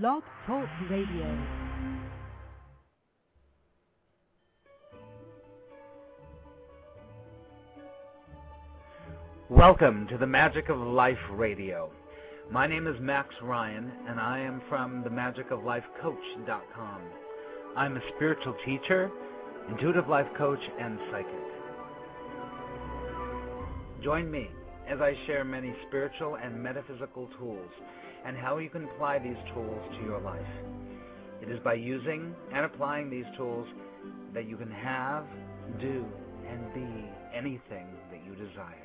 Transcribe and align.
Blog 0.00 0.22
Talk 0.46 0.66
Radio. 0.88 1.38
Welcome 9.50 10.06
to 10.08 10.16
the 10.16 10.26
Magic 10.26 10.70
of 10.70 10.78
Life 10.78 11.18
Radio. 11.32 11.90
My 12.50 12.66
name 12.66 12.86
is 12.86 12.96
Max 13.02 13.34
Ryan, 13.42 13.92
and 14.08 14.18
I 14.18 14.38
am 14.38 14.62
from 14.70 15.04
themagicoflifecoach.com. 15.04 17.02
I'm 17.76 17.98
a 17.98 18.00
spiritual 18.16 18.56
teacher, 18.64 19.10
intuitive 19.68 20.08
life 20.08 20.28
coach, 20.38 20.62
and 20.80 20.98
psychic. 21.10 21.34
Join 24.02 24.30
me 24.30 24.48
as 24.88 25.02
I 25.02 25.12
share 25.26 25.44
many 25.44 25.74
spiritual 25.86 26.36
and 26.36 26.62
metaphysical 26.62 27.28
tools 27.38 27.68
and 28.24 28.36
how 28.36 28.58
you 28.58 28.70
can 28.70 28.84
apply 28.84 29.18
these 29.18 29.36
tools 29.54 29.82
to 29.98 30.04
your 30.04 30.20
life. 30.20 30.40
It 31.40 31.50
is 31.50 31.58
by 31.60 31.74
using 31.74 32.34
and 32.54 32.64
applying 32.64 33.10
these 33.10 33.24
tools 33.36 33.66
that 34.34 34.48
you 34.48 34.56
can 34.56 34.70
have, 34.70 35.24
do, 35.80 36.04
and 36.48 36.74
be 36.74 37.10
anything 37.34 37.86
that 38.10 38.24
you 38.24 38.34
desire. 38.34 38.82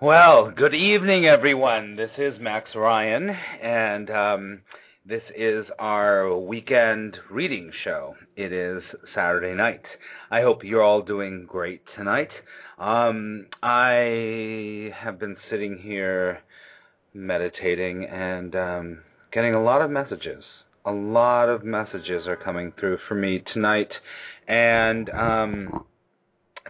Well, 0.00 0.50
good 0.50 0.74
evening, 0.74 1.26
everyone. 1.26 1.94
This 1.94 2.10
is 2.18 2.34
Max 2.40 2.70
Ryan, 2.74 3.30
and 3.30 4.10
um, 4.10 4.60
this 5.04 5.22
is 5.36 5.66
our 5.80 6.36
weekend 6.36 7.16
reading 7.28 7.72
show. 7.82 8.14
It 8.36 8.52
is 8.52 8.84
Saturday 9.12 9.52
night. 9.52 9.82
I 10.30 10.42
hope 10.42 10.62
you're 10.62 10.82
all 10.82 11.02
doing 11.02 11.44
great 11.44 11.82
tonight. 11.96 12.28
Um, 12.78 13.46
I 13.64 14.92
have 14.94 15.18
been 15.18 15.36
sitting 15.50 15.78
here 15.82 16.38
meditating 17.14 18.04
and 18.04 18.54
um, 18.54 18.98
getting 19.32 19.54
a 19.54 19.62
lot 19.62 19.82
of 19.82 19.90
messages. 19.90 20.44
A 20.84 20.92
lot 20.92 21.48
of 21.48 21.64
messages 21.64 22.28
are 22.28 22.36
coming 22.36 22.72
through 22.78 22.98
for 23.08 23.16
me 23.16 23.42
tonight, 23.52 23.90
and 24.46 25.10
um, 25.10 25.84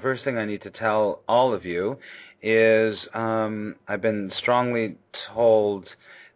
first 0.01 0.25
thing 0.25 0.39
I 0.39 0.47
need 0.47 0.63
to 0.63 0.71
tell 0.71 1.21
all 1.29 1.53
of 1.53 1.67
you 1.67 1.99
is 2.43 2.97
um, 3.13 3.77
I've 3.87 4.03
been 4.03 4.33
strongly 4.39 4.97
told 5.35 5.87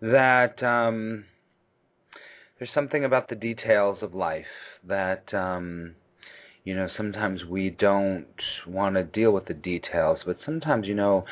that 0.02 0.62
um, 0.62 1.24
there's 2.58 2.70
something 2.74 3.04
about 3.04 3.28
the 3.28 3.34
details 3.34 3.98
of 4.02 4.14
life 4.14 4.46
that 4.86 5.32
um, 5.34 5.94
you 6.64 6.74
know 6.74 6.88
sometimes 6.96 7.44
we 7.44 7.70
don't 7.70 8.26
want 8.66 8.94
to 8.96 9.04
deal 9.04 9.32
with 9.32 9.46
the 9.46 9.54
details, 9.54 10.20
but 10.24 10.38
sometimes 10.44 10.86
you 10.86 10.94
know, 10.94 11.24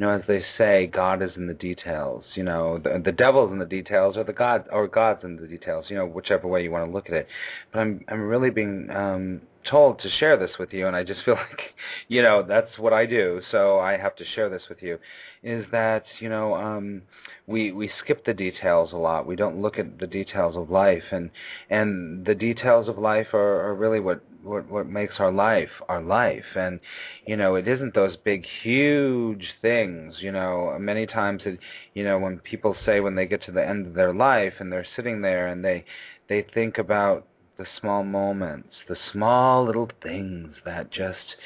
you 0.00 0.06
know 0.06 0.12
as 0.12 0.22
they 0.26 0.42
say, 0.56 0.86
God 0.86 1.20
is 1.20 1.32
in 1.36 1.46
the 1.46 1.52
details. 1.52 2.24
You 2.34 2.42
know 2.42 2.78
the, 2.78 3.02
the 3.04 3.12
devil's 3.12 3.52
in 3.52 3.58
the 3.58 3.66
details, 3.66 4.16
or 4.16 4.24
the 4.24 4.32
God 4.32 4.64
or 4.72 4.88
God's 4.88 5.24
in 5.24 5.36
the 5.36 5.46
details. 5.46 5.90
You 5.90 5.96
know 5.96 6.06
whichever 6.06 6.48
way 6.48 6.62
you 6.62 6.70
want 6.70 6.86
to 6.88 6.90
look 6.90 7.08
at 7.08 7.12
it. 7.12 7.28
But 7.70 7.80
I'm 7.80 8.02
I'm 8.08 8.22
really 8.22 8.48
being 8.48 8.88
um, 8.90 9.42
told 9.68 10.00
to 10.00 10.08
share 10.08 10.38
this 10.38 10.52
with 10.58 10.72
you, 10.72 10.86
and 10.86 10.96
I 10.96 11.04
just 11.04 11.22
feel 11.24 11.34
like, 11.50 11.60
you 12.08 12.22
know, 12.22 12.42
that's 12.42 12.78
what 12.78 12.94
I 12.94 13.04
do, 13.04 13.42
so 13.50 13.78
I 13.78 13.98
have 13.98 14.16
to 14.16 14.24
share 14.34 14.48
this 14.48 14.62
with 14.70 14.82
you. 14.82 14.98
Is 15.42 15.66
that 15.72 16.04
you 16.18 16.30
know, 16.30 16.54
um, 16.54 17.02
we 17.46 17.72
we 17.72 17.90
skip 18.02 18.24
the 18.24 18.34
details 18.34 18.92
a 18.92 18.96
lot. 18.96 19.26
We 19.26 19.36
don't 19.36 19.60
look 19.60 19.78
at 19.78 19.98
the 19.98 20.06
details 20.06 20.56
of 20.56 20.70
life, 20.70 21.04
and 21.12 21.30
and 21.68 22.24
the 22.24 22.34
details 22.34 22.88
of 22.88 22.96
life 22.96 23.34
are, 23.34 23.68
are 23.68 23.74
really 23.74 24.00
what 24.00 24.22
what 24.42 24.68
what 24.70 24.86
makes 24.86 25.14
our 25.18 25.32
life 25.32 25.70
our 25.88 26.02
life. 26.02 26.56
And 26.56 26.80
you 27.26 27.36
know, 27.36 27.54
it 27.54 27.68
isn't 27.68 27.94
those 27.94 28.16
big, 28.16 28.44
huge 28.62 29.46
things. 29.62 29.89
You 30.20 30.32
know, 30.32 30.76
many 30.78 31.06
times, 31.06 31.42
it, 31.44 31.58
you 31.94 32.04
know, 32.04 32.18
when 32.18 32.38
people 32.38 32.76
say 32.84 33.00
when 33.00 33.14
they 33.14 33.26
get 33.26 33.42
to 33.44 33.52
the 33.52 33.66
end 33.66 33.86
of 33.86 33.94
their 33.94 34.14
life 34.14 34.54
and 34.58 34.72
they're 34.72 34.86
sitting 34.96 35.22
there 35.22 35.46
and 35.48 35.64
they 35.64 35.84
they 36.28 36.46
think 36.54 36.78
about 36.78 37.26
the 37.58 37.66
small 37.80 38.04
moments, 38.04 38.76
the 38.88 38.96
small 39.12 39.66
little 39.66 39.90
things 40.02 40.54
that 40.64 40.90
just 40.90 41.36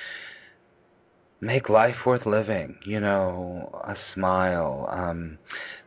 make 1.40 1.68
life 1.68 1.96
worth 2.06 2.26
living. 2.26 2.76
You 2.86 3.00
know, 3.00 3.82
a 3.84 3.94
smile. 4.14 4.88
Um, 4.90 5.38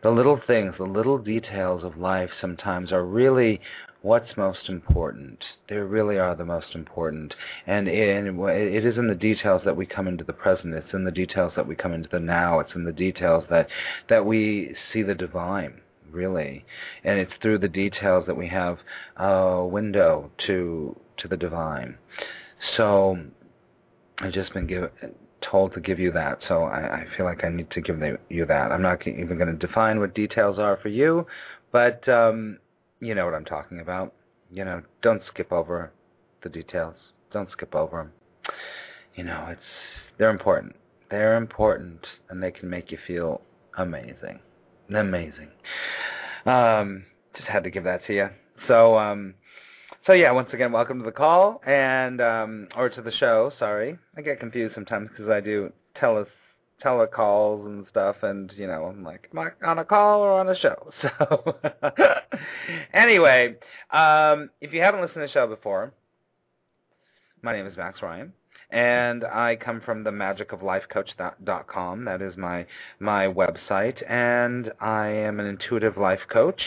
the 0.04 0.12
little 0.12 0.40
things, 0.46 0.76
the 0.78 0.84
little 0.84 1.18
details 1.18 1.84
of 1.84 1.98
life 1.98 2.30
sometimes 2.40 2.92
are 2.92 3.06
really 3.06 3.60
what's 4.02 4.38
most 4.38 4.70
important. 4.70 5.44
They 5.70 5.76
really 5.78 6.18
are 6.18 6.36
the 6.36 6.46
most 6.46 6.76
important. 6.76 7.34
And 7.66 7.88
it, 7.88 8.26
it 8.28 8.86
is 8.86 8.98
in 8.98 9.08
the 9.08 9.16
details 9.16 9.62
that 9.66 9.76
we 9.76 9.86
come 9.86 10.08
into 10.08 10.24
the 10.24 10.34
present. 10.34 10.74
It's 10.74 10.94
in 10.94 11.04
the 11.04 11.12
details 11.12 11.54
that 11.56 11.68
we 11.68 11.76
come 11.76 11.94
into 11.94 12.10
the 12.10 12.20
now. 12.20 12.60
It's 12.60 12.76
in 12.76 12.86
the 12.86 12.92
details 12.92 13.44
that, 13.50 13.68
that 14.10 14.26
we 14.26 14.76
see 14.94 15.04
the 15.04 15.16
divine 15.16 15.82
really, 16.12 16.66
and 17.04 17.20
it's 17.20 17.34
through 17.42 17.60
the 17.60 17.68
details 17.68 18.26
that 18.28 18.38
we 18.38 18.48
have 18.48 18.78
a 19.18 19.66
window 19.66 20.32
to 20.48 20.96
to 21.18 21.28
the 21.28 21.38
divine. 21.38 21.98
So 22.76 23.18
I've 24.20 24.34
just 24.34 24.54
been 24.54 24.90
told 25.42 25.74
to 25.74 25.80
give 25.80 26.00
you 26.00 26.12
that, 26.12 26.40
so 26.48 26.64
I, 26.64 27.02
I 27.02 27.06
feel 27.16 27.26
like 27.26 27.44
I 27.44 27.50
need 27.50 27.70
to 27.72 27.82
give 27.82 28.02
you 28.30 28.46
that. 28.46 28.72
I'm 28.72 28.82
not 28.82 29.06
even 29.08 29.38
going 29.38 29.58
to 29.58 29.68
define 29.68 30.00
what 30.00 30.14
details 30.14 30.60
are 30.60 30.78
for 30.82 30.90
you, 30.90 31.26
but 31.72 32.08
um, 32.08 32.58
you 33.00 33.16
know 33.16 33.26
what 33.26 33.34
I'm 33.34 33.46
talking 33.46 33.80
about. 33.80 34.14
You 34.52 34.66
know, 34.66 34.82
don't 35.02 35.22
skip 35.28 35.52
over 35.52 35.92
the 36.44 36.50
details. 36.50 36.96
Don't 37.32 37.52
skip 37.52 37.76
over 37.76 37.98
them. 37.98 38.12
You 39.16 39.24
know, 39.24 39.48
it's 39.50 39.62
they're 40.18 40.30
important. 40.30 40.76
They're 41.10 41.38
important, 41.38 42.06
and 42.30 42.42
they 42.42 42.52
can 42.52 42.70
make 42.70 42.92
you 42.92 42.98
feel 43.08 43.42
amazing. 43.78 44.40
Amazing. 44.90 45.50
Um, 46.46 47.06
just 47.36 47.48
had 47.48 47.64
to 47.64 47.70
give 47.70 47.84
that 47.84 48.06
to 48.08 48.14
you. 48.14 48.30
So, 48.68 48.98
um, 48.98 49.34
so 50.06 50.14
yeah, 50.14 50.32
once 50.32 50.50
again, 50.54 50.72
welcome 50.72 51.00
to 51.00 51.06
the 51.06 51.12
call 51.12 51.62
and 51.66 52.22
um, 52.22 52.68
or 52.76 52.90
to 52.90 53.02
the 53.02 53.12
show. 53.12 53.52
Sorry, 53.60 53.98
I 54.16 54.22
get 54.22 54.40
confused 54.40 54.76
sometimes 54.76 55.10
because 55.10 55.30
I 55.30 55.42
do 55.42 55.72
tele 56.00 56.26
telecalls 56.84 57.66
and 57.66 57.86
stuff, 57.90 58.18
and 58.22 58.52
you 58.56 58.68
know, 58.68 58.86
I'm 58.86 59.04
like, 59.04 59.30
am 59.32 59.40
I 59.40 59.68
on 59.68 59.80
a 59.80 59.86
call 59.86 60.22
or 60.22 60.40
on 60.40 60.50
a 60.50 60.56
show? 60.56 60.92
So, 61.02 61.56
anyway, 62.94 63.56
um, 63.92 64.50
if 64.62 64.74
you 64.74 64.82
haven't 64.82 65.02
listened 65.02 65.16
to 65.16 65.22
the 65.22 65.30
show 65.30 65.48
before, 65.48 65.94
my 67.42 67.54
name 67.54 67.66
is 67.66 67.78
Max 67.78 68.02
Ryan 68.02 68.34
and 68.70 69.24
I 69.24 69.56
come 69.56 69.82
from 69.82 70.04
the 70.04 70.10
magicoflifecoach.com. 70.10 72.06
That 72.06 72.22
is 72.22 72.36
my 72.36 72.66
my 73.00 73.28
website, 73.28 74.10
and 74.10 74.72
I 74.82 75.08
am 75.08 75.40
an 75.40 75.46
intuitive 75.46 75.98
life 75.98 76.20
coach, 76.32 76.62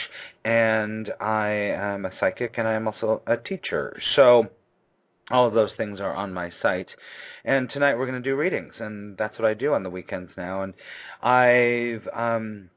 and 0.45 1.13
I 1.21 1.49
am 1.49 2.07
a 2.07 2.11
psychic, 2.19 2.55
and 2.57 2.67
I 2.67 2.75
am 2.75 2.89
also 2.89 3.23
a 3.27 3.37
teacher. 3.37 3.99
So 4.17 4.49
all 5.31 5.47
of 5.47 5.55
those 5.55 5.71
things 5.77 6.01
are 6.01 6.15
on 6.15 6.33
my 6.33 6.51
site. 6.63 6.89
And 7.45 7.71
tonight 7.71 7.97
we're 7.97 8.07
going 8.07 8.23
to 8.23 8.29
do 8.29 8.37
readings, 8.37 8.75
and 8.79 9.17
that's 9.17 9.39
what 9.39 9.49
I 9.49 9.55
do 9.55 9.73
on 9.73 9.83
the 9.83 9.91
weekends 9.91 10.31
now. 10.37 10.63
And 10.63 10.75
I've 11.23 12.07
um, 12.13 12.71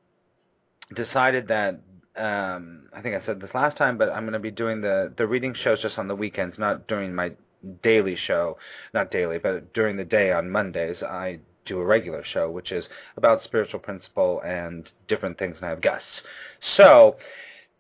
decided 0.96 1.48
that 1.50 1.82
um, 2.16 2.84
I 2.96 3.02
think 3.02 3.16
I 3.16 3.26
said 3.26 3.42
this 3.42 3.50
last 3.54 3.78
time, 3.78 3.98
but 3.98 4.10
I'm 4.10 4.24
going 4.24 4.34
to 4.34 4.40
be 4.40 4.52
doing 4.52 4.82
the 4.82 5.12
the 5.18 5.26
reading 5.26 5.56
shows 5.64 5.82
just 5.82 5.98
on 5.98 6.08
the 6.08 6.16
weekends, 6.16 6.58
not 6.60 6.88
during 6.88 7.14
my 7.14 7.32
daily 7.82 8.18
show, 8.28 8.58
not 8.94 9.12
daily, 9.12 9.40
but 9.40 9.74
during 9.74 9.98
the 9.98 10.04
day 10.04 10.32
on 10.32 10.50
Mondays, 10.50 10.98
I 11.02 11.40
do 11.66 11.80
a 11.80 11.86
regular 11.86 12.24
show, 12.34 12.52
which 12.52 12.72
is 12.72 12.84
about 13.18 13.44
spiritual 13.44 13.80
principle 13.80 14.42
and 14.46 14.90
different 15.08 15.40
things, 15.40 15.56
and 15.58 15.66
I 15.66 15.70
have 15.70 15.82
guests. 15.82 16.06
So 16.78 17.16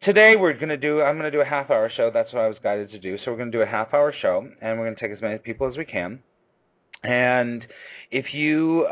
today 0.03 0.35
we're 0.35 0.53
to 0.53 0.77
do, 0.77 1.01
I'm 1.01 1.17
going 1.17 1.31
to 1.31 1.35
do 1.35 1.41
a 1.41 1.45
half 1.45 1.69
hour 1.69 1.89
show. 1.95 2.11
That's 2.11 2.31
what 2.33 2.41
I 2.41 2.47
was 2.47 2.57
guided 2.61 2.91
to 2.91 2.99
do. 2.99 3.17
So 3.17 3.31
we're 3.31 3.37
going 3.37 3.51
to 3.51 3.57
do 3.57 3.61
a 3.61 3.67
half 3.67 3.93
hour 3.93 4.13
show, 4.13 4.47
and 4.61 4.77
we're 4.77 4.85
going 4.85 4.95
to 4.95 5.01
take 5.01 5.15
as 5.15 5.21
many 5.21 5.37
people 5.37 5.67
as 5.67 5.77
we 5.77 5.85
can. 5.85 6.19
And 7.03 7.65
if 8.11 8.33
you 8.33 8.87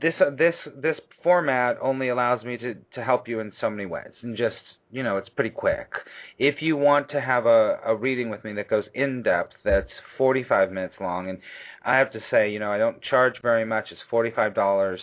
this 0.00 0.14
this 0.36 0.54
this 0.76 0.96
format 1.22 1.76
only 1.82 2.08
allows 2.08 2.44
me 2.44 2.56
to 2.56 2.74
to 2.94 3.02
help 3.02 3.26
you 3.26 3.40
in 3.40 3.52
so 3.60 3.68
many 3.68 3.86
ways 3.86 4.12
and 4.22 4.36
just 4.36 4.56
you 4.90 5.02
know 5.02 5.16
it's 5.16 5.28
pretty 5.28 5.50
quick 5.50 5.90
if 6.38 6.62
you 6.62 6.76
want 6.76 7.10
to 7.10 7.20
have 7.20 7.46
a 7.46 7.78
a 7.84 7.96
reading 7.96 8.30
with 8.30 8.44
me 8.44 8.52
that 8.52 8.68
goes 8.70 8.84
in 8.94 9.22
depth 9.22 9.54
that's 9.64 9.90
45 10.16 10.70
minutes 10.70 10.94
long 11.00 11.28
and 11.28 11.38
i 11.84 11.96
have 11.96 12.12
to 12.12 12.20
say 12.30 12.50
you 12.50 12.58
know 12.58 12.70
i 12.70 12.78
don't 12.78 13.02
charge 13.02 13.34
very 13.42 13.64
much 13.64 13.90
it's 13.90 14.00
45 14.08 14.54
dollars 14.54 15.00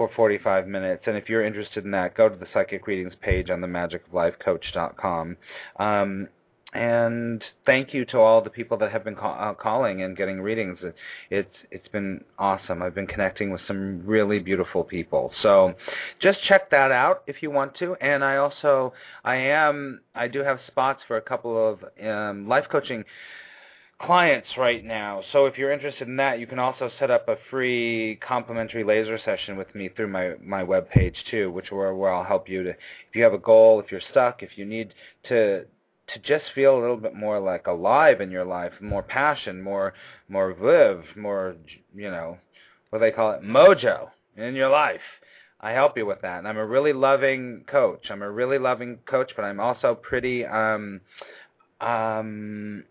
for 0.00 0.10
45 0.16 0.66
minutes 0.66 1.02
and 1.06 1.14
if 1.14 1.28
you're 1.28 1.44
interested 1.44 1.84
in 1.84 1.90
that 1.90 2.16
go 2.16 2.26
to 2.26 2.36
the 2.36 2.46
psychic 2.54 2.86
readings 2.86 3.12
page 3.20 3.50
on 3.50 3.60
the 3.60 3.66
magicoflifecoach.com 3.66 5.36
um 5.78 6.26
and 6.72 7.42
thank 7.66 7.92
you 7.92 8.04
to 8.06 8.18
all 8.18 8.40
the 8.40 8.48
people 8.48 8.78
that 8.78 8.92
have 8.92 9.04
been 9.04 9.16
uh, 9.20 9.54
calling 9.54 10.02
and 10.02 10.16
getting 10.16 10.40
readings. 10.40 10.78
It, 10.82 10.94
it's 11.28 11.56
it's 11.72 11.88
been 11.88 12.22
awesome. 12.38 12.80
I've 12.80 12.94
been 12.94 13.08
connecting 13.08 13.50
with 13.50 13.60
some 13.66 14.06
really 14.06 14.38
beautiful 14.38 14.84
people. 14.84 15.32
So 15.42 15.74
just 16.22 16.38
check 16.44 16.70
that 16.70 16.92
out 16.92 17.24
if 17.26 17.42
you 17.42 17.50
want 17.50 17.74
to. 17.78 17.96
And 18.00 18.22
I 18.22 18.36
also 18.36 18.92
I 19.24 19.34
am 19.34 20.00
I 20.14 20.28
do 20.28 20.44
have 20.44 20.60
spots 20.68 21.00
for 21.08 21.16
a 21.16 21.20
couple 21.20 21.72
of 21.72 22.06
um, 22.06 22.46
life 22.46 22.66
coaching 22.70 23.04
clients 24.00 24.48
right 24.56 24.84
now. 24.84 25.22
So 25.32 25.46
if 25.46 25.58
you're 25.58 25.72
interested 25.72 26.08
in 26.08 26.16
that, 26.16 26.38
you 26.38 26.46
can 26.46 26.58
also 26.58 26.90
set 26.98 27.10
up 27.10 27.28
a 27.28 27.36
free 27.50 28.18
complimentary 28.26 28.82
laser 28.82 29.18
session 29.24 29.56
with 29.56 29.74
me 29.74 29.90
through 29.94 30.08
my 30.08 30.34
my 30.42 30.62
web 30.62 30.88
page 30.88 31.16
too, 31.30 31.50
which 31.50 31.70
where 31.70 31.94
where 31.94 32.12
I'll 32.12 32.24
help 32.24 32.48
you 32.48 32.62
to 32.62 32.70
if 32.70 33.14
you 33.14 33.22
have 33.22 33.34
a 33.34 33.38
goal, 33.38 33.80
if 33.80 33.92
you're 33.92 34.00
stuck, 34.10 34.42
if 34.42 34.50
you 34.56 34.64
need 34.64 34.94
to 35.28 35.64
to 35.64 36.18
just 36.26 36.44
feel 36.54 36.76
a 36.76 36.80
little 36.80 36.96
bit 36.96 37.14
more 37.14 37.38
like 37.38 37.66
alive 37.66 38.20
in 38.20 38.30
your 38.30 38.44
life, 38.44 38.72
more 38.80 39.02
passion, 39.02 39.60
more 39.60 39.92
more 40.28 40.54
viv, 40.54 41.04
more 41.16 41.56
you 41.94 42.10
know, 42.10 42.38
what 42.88 43.00
they 43.00 43.10
call 43.10 43.32
it, 43.32 43.42
mojo 43.42 44.08
in 44.36 44.54
your 44.54 44.70
life. 44.70 45.00
I 45.60 45.72
help 45.72 45.98
you 45.98 46.06
with 46.06 46.22
that. 46.22 46.38
And 46.38 46.48
I'm 46.48 46.56
a 46.56 46.64
really 46.64 46.94
loving 46.94 47.64
coach. 47.70 48.06
I'm 48.10 48.22
a 48.22 48.30
really 48.30 48.58
loving 48.58 48.98
coach, 49.04 49.32
but 49.36 49.42
I'm 49.42 49.60
also 49.60 49.94
pretty 49.94 50.46
um 50.46 51.02
um 51.82 52.84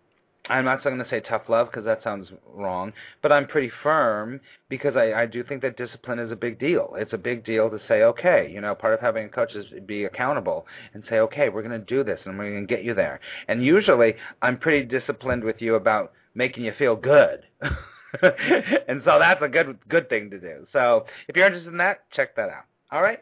I'm 0.49 0.65
not 0.65 0.83
going 0.83 0.97
to 0.97 1.07
say 1.09 1.19
tough 1.21 1.43
love 1.47 1.67
because 1.67 1.85
that 1.85 2.03
sounds 2.03 2.29
wrong, 2.53 2.91
but 3.21 3.31
I'm 3.31 3.47
pretty 3.47 3.71
firm 3.83 4.41
because 4.67 4.95
I, 4.95 5.13
I 5.13 5.25
do 5.27 5.43
think 5.43 5.61
that 5.61 5.77
discipline 5.77 6.17
is 6.17 6.31
a 6.31 6.35
big 6.35 6.59
deal. 6.59 6.95
It's 6.97 7.13
a 7.13 7.17
big 7.17 7.45
deal 7.45 7.69
to 7.69 7.79
say, 7.87 8.01
okay, 8.01 8.49
you 8.51 8.59
know, 8.59 8.73
part 8.73 8.95
of 8.95 8.99
having 8.99 9.25
a 9.25 9.29
coach 9.29 9.53
is 9.53 9.65
be 9.85 10.05
accountable 10.05 10.65
and 10.95 11.03
say, 11.07 11.19
okay, 11.19 11.49
we're 11.49 11.61
going 11.61 11.79
to 11.79 11.85
do 11.85 12.03
this 12.03 12.19
and 12.25 12.37
we're 12.37 12.49
going 12.49 12.67
to 12.67 12.75
get 12.75 12.83
you 12.83 12.95
there. 12.95 13.19
And 13.47 13.63
usually 13.63 14.15
I'm 14.41 14.57
pretty 14.57 14.87
disciplined 14.87 15.43
with 15.43 15.61
you 15.61 15.75
about 15.75 16.13
making 16.33 16.65
you 16.65 16.73
feel 16.79 16.95
good. 16.95 17.43
and 17.61 19.01
so 19.05 19.19
that's 19.19 19.43
a 19.43 19.47
good 19.47 19.77
good 19.87 20.09
thing 20.09 20.31
to 20.31 20.39
do. 20.39 20.65
So 20.73 21.05
if 21.27 21.35
you're 21.35 21.45
interested 21.45 21.71
in 21.71 21.77
that, 21.77 22.09
check 22.11 22.35
that 22.37 22.49
out. 22.49 22.65
All 22.91 23.03
right? 23.03 23.19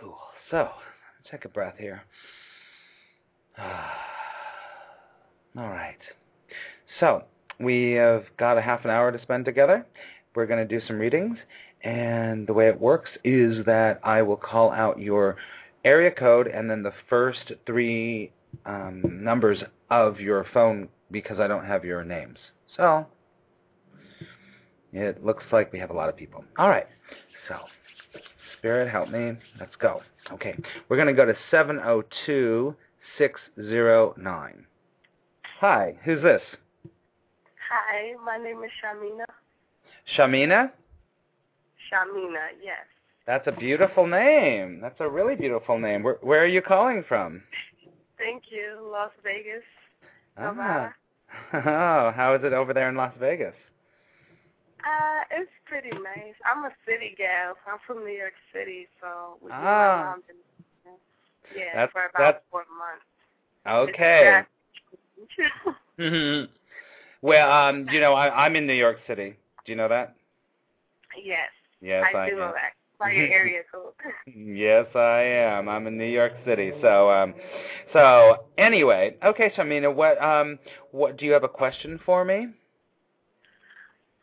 Cool. 0.00 0.18
So, 0.50 0.68
take 1.30 1.44
a 1.44 1.48
breath 1.48 1.76
here. 1.78 2.02
Ah. 3.60 3.87
All 5.58 5.70
right. 5.70 5.98
So, 7.00 7.24
we 7.58 7.94
have 7.94 8.22
got 8.38 8.58
a 8.58 8.62
half 8.62 8.84
an 8.84 8.90
hour 8.90 9.10
to 9.10 9.20
spend 9.20 9.44
together. 9.44 9.84
We're 10.36 10.46
going 10.46 10.66
to 10.66 10.78
do 10.78 10.84
some 10.86 11.00
readings, 11.00 11.36
and 11.82 12.46
the 12.46 12.52
way 12.52 12.68
it 12.68 12.80
works 12.80 13.10
is 13.24 13.66
that 13.66 13.98
I 14.04 14.22
will 14.22 14.36
call 14.36 14.70
out 14.70 15.00
your 15.00 15.36
area 15.84 16.12
code 16.12 16.46
and 16.46 16.70
then 16.70 16.84
the 16.84 16.92
first 17.10 17.50
three 17.66 18.30
um, 18.66 19.02
numbers 19.24 19.58
of 19.90 20.20
your 20.20 20.46
phone 20.54 20.88
because 21.10 21.40
I 21.40 21.48
don't 21.48 21.64
have 21.64 21.84
your 21.84 22.04
names. 22.04 22.38
So, 22.76 23.06
it 24.92 25.24
looks 25.24 25.42
like 25.50 25.72
we 25.72 25.80
have 25.80 25.90
a 25.90 25.94
lot 25.94 26.08
of 26.08 26.16
people. 26.16 26.44
All 26.56 26.68
right. 26.68 26.86
So, 27.48 27.56
Spirit, 28.58 28.88
help 28.88 29.08
me. 29.08 29.32
Let's 29.58 29.74
go. 29.80 30.02
Okay. 30.32 30.54
We're 30.88 30.96
going 30.96 31.08
to 31.08 31.14
go 31.14 31.26
to 31.26 31.34
702 31.50 32.76
609. 33.18 34.66
Hi, 35.60 35.96
who's 36.04 36.22
this? 36.22 36.40
Hi, 37.68 38.14
my 38.24 38.36
name 38.38 38.62
is 38.62 38.70
Shamina. 38.80 39.24
Shamina? 40.16 40.70
Shamina, 41.90 42.46
yes. 42.62 42.86
That's 43.26 43.48
a 43.48 43.52
beautiful 43.52 44.06
name. 44.06 44.78
That's 44.80 45.00
a 45.00 45.08
really 45.08 45.34
beautiful 45.34 45.76
name. 45.76 46.04
Where, 46.04 46.18
where 46.20 46.44
are 46.44 46.46
you 46.46 46.62
calling 46.62 47.04
from? 47.08 47.42
Thank 48.18 48.44
you, 48.50 48.88
Las 48.92 49.10
Vegas. 49.24 49.64
Ah. 50.36 50.92
Oh, 51.52 52.12
how 52.14 52.34
is 52.38 52.44
it 52.44 52.52
over 52.52 52.72
there 52.72 52.88
in 52.88 52.96
Las 52.96 53.12
Vegas? 53.18 53.54
Uh, 54.80 55.24
it's 55.30 55.50
pretty 55.66 55.90
nice. 55.90 56.34
I'm 56.46 56.64
a 56.64 56.70
city 56.86 57.14
gal. 57.18 57.54
I'm 57.66 57.78
from 57.86 58.04
New 58.04 58.12
York 58.12 58.32
City, 58.52 58.86
so 59.00 59.38
we 59.42 59.50
ah. 59.52 60.14
yeah, 61.54 61.64
that's, 61.74 61.92
for 61.92 62.02
about 62.06 62.18
that's, 62.18 62.44
four 62.50 62.64
months. 62.78 63.04
Okay. 63.66 64.42
mm-hmm. 65.98 66.44
Well, 67.22 67.50
um, 67.50 67.86
you 67.90 68.00
know, 68.00 68.14
I, 68.14 68.44
I'm 68.44 68.56
in 68.56 68.66
New 68.66 68.74
York 68.74 68.98
City. 69.06 69.36
Do 69.64 69.72
you 69.72 69.76
know 69.76 69.88
that? 69.88 70.14
Yes. 71.22 71.50
Yes, 71.80 72.04
I, 72.14 72.16
I 72.16 72.28
do 72.28 72.34
am. 72.34 72.40
know 72.40 72.52
that. 72.52 72.72
By 72.98 73.12
your 73.12 73.28
area 73.28 73.62
code. 73.70 73.92
yes, 74.26 74.86
I 74.96 75.22
am. 75.22 75.68
I'm 75.68 75.86
in 75.86 75.96
New 75.96 76.04
York 76.04 76.32
City. 76.44 76.72
So, 76.82 77.08
um, 77.08 77.32
so 77.92 78.48
anyway, 78.58 79.16
okay, 79.24 79.52
Shamina, 79.56 79.94
what, 79.94 80.20
um, 80.20 80.58
what 80.90 81.16
do 81.16 81.24
you 81.24 81.30
have 81.30 81.44
a 81.44 81.48
question 81.48 82.00
for 82.04 82.24
me? 82.24 82.48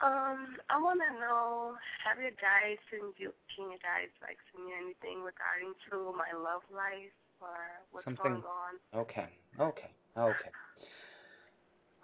Um, 0.03 0.59
I 0.69 0.75
want 0.75 1.00
to 1.00 1.19
know, 1.21 1.71
have 2.03 2.19
your 2.19 2.36
guides 2.36 2.83
send 2.92 3.15
you, 3.15 3.31
can 3.56 3.71
your 3.71 3.80
guides 3.80 4.12
like 4.19 4.36
send 4.51 4.68
you 4.68 4.75
anything 4.75 5.24
regarding 5.24 5.71
to 5.88 6.12
my 6.12 6.36
love 6.36 6.68
life 6.68 7.15
or 7.45 7.57
what's 7.92 8.06
Something. 8.06 8.24
going 8.24 8.44
on? 8.44 9.00
Okay, 9.01 9.27
okay, 9.59 9.89
okay. 10.18 10.50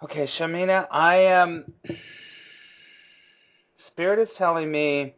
Okay, 0.02 0.28
Shamina, 0.38 0.86
I 0.90 1.16
am. 1.16 1.64
Um, 1.88 1.96
Spirit 3.88 4.22
is 4.22 4.28
telling 4.38 4.70
me 4.72 5.14